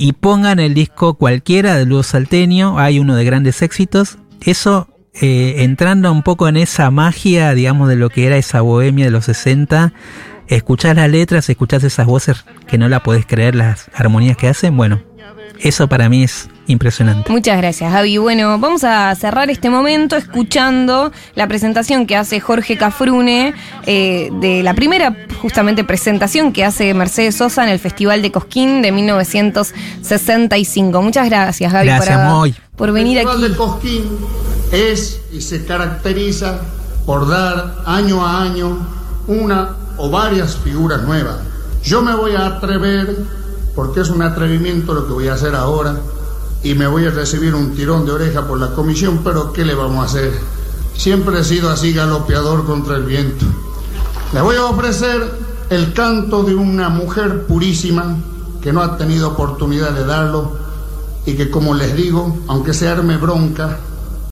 y 0.00 0.14
pongan 0.14 0.60
el 0.60 0.72
disco 0.72 1.12
cualquiera 1.12 1.76
del 1.76 1.90
dúo 1.90 2.02
salteño. 2.02 2.78
Hay 2.78 2.98
uno 2.98 3.16
de 3.16 3.24
grandes 3.26 3.60
éxitos. 3.60 4.16
Eso, 4.40 4.88
eh, 5.12 5.56
entrando 5.58 6.10
un 6.10 6.22
poco 6.22 6.48
en 6.48 6.56
esa 6.56 6.90
magia, 6.90 7.52
digamos, 7.52 7.86
de 7.86 7.96
lo 7.96 8.08
que 8.08 8.26
era 8.26 8.38
esa 8.38 8.62
bohemia 8.62 9.04
de 9.04 9.10
los 9.10 9.26
60, 9.26 9.92
escuchás 10.48 10.96
las 10.96 11.10
letras, 11.10 11.50
escuchás 11.50 11.84
esas 11.84 12.06
voces 12.06 12.46
que 12.66 12.78
no 12.78 12.88
la 12.88 13.02
podés 13.02 13.26
creer, 13.26 13.54
las 13.54 13.90
armonías 13.94 14.38
que 14.38 14.48
hacen, 14.48 14.74
bueno, 14.74 15.02
eso 15.58 15.86
para 15.86 16.08
mí 16.08 16.22
es 16.22 16.48
impresionante. 16.70 17.30
Muchas 17.30 17.56
gracias, 17.58 17.92
Javi. 17.92 18.18
Bueno, 18.18 18.58
vamos 18.58 18.84
a 18.84 19.14
cerrar 19.14 19.50
este 19.50 19.70
momento 19.70 20.16
escuchando 20.16 21.12
la 21.34 21.46
presentación 21.48 22.06
que 22.06 22.16
hace 22.16 22.40
Jorge 22.40 22.76
Cafrune 22.76 23.54
eh, 23.86 24.30
de 24.40 24.62
la 24.62 24.74
primera, 24.74 25.16
justamente, 25.42 25.84
presentación 25.84 26.52
que 26.52 26.64
hace 26.64 26.92
Mercedes 26.94 27.36
Sosa 27.36 27.64
en 27.64 27.70
el 27.70 27.78
Festival 27.78 28.22
de 28.22 28.30
Cosquín 28.32 28.82
de 28.82 28.92
1965. 28.92 31.02
Muchas 31.02 31.28
gracias, 31.28 31.72
Javi, 31.72 31.86
Gracias, 31.86 32.16
por, 32.18 32.26
Moy. 32.26 32.54
por 32.76 32.92
venir 32.92 33.18
El 33.18 33.24
Festival 33.26 33.44
aquí. 33.44 33.52
de 33.52 33.58
Cosquín 33.58 34.04
es 34.72 35.20
y 35.32 35.40
se 35.40 35.64
caracteriza 35.64 36.60
por 37.06 37.28
dar 37.28 37.76
año 37.86 38.24
a 38.24 38.42
año 38.42 38.78
una 39.26 39.70
o 39.96 40.10
varias 40.10 40.56
figuras 40.56 41.02
nuevas. 41.02 41.36
Yo 41.82 42.02
me 42.02 42.14
voy 42.14 42.34
a 42.36 42.46
atrever, 42.46 43.16
porque 43.74 44.00
es 44.00 44.10
un 44.10 44.22
atrevimiento 44.22 44.94
lo 44.94 45.06
que 45.06 45.12
voy 45.12 45.28
a 45.28 45.34
hacer 45.34 45.54
ahora, 45.54 45.96
y 46.62 46.74
me 46.74 46.86
voy 46.86 47.06
a 47.06 47.10
recibir 47.10 47.54
un 47.54 47.74
tirón 47.74 48.04
de 48.04 48.12
oreja 48.12 48.46
por 48.46 48.58
la 48.58 48.72
comisión, 48.74 49.20
pero 49.24 49.52
¿qué 49.52 49.64
le 49.64 49.74
vamos 49.74 49.98
a 49.98 50.06
hacer? 50.06 50.32
Siempre 50.94 51.40
he 51.40 51.44
sido 51.44 51.70
así 51.70 51.92
galopeador 51.92 52.66
contra 52.66 52.96
el 52.96 53.04
viento. 53.04 53.46
Le 54.32 54.40
voy 54.42 54.56
a 54.56 54.66
ofrecer 54.66 55.30
el 55.70 55.92
canto 55.94 56.42
de 56.42 56.54
una 56.54 56.88
mujer 56.88 57.46
purísima 57.46 58.16
que 58.60 58.72
no 58.72 58.82
ha 58.82 58.98
tenido 58.98 59.28
oportunidad 59.28 59.92
de 59.92 60.04
darlo 60.04 60.58
y 61.24 61.34
que 61.34 61.50
como 61.50 61.74
les 61.74 61.96
digo, 61.96 62.38
aunque 62.48 62.74
se 62.74 62.88
arme 62.88 63.16
bronca, 63.16 63.78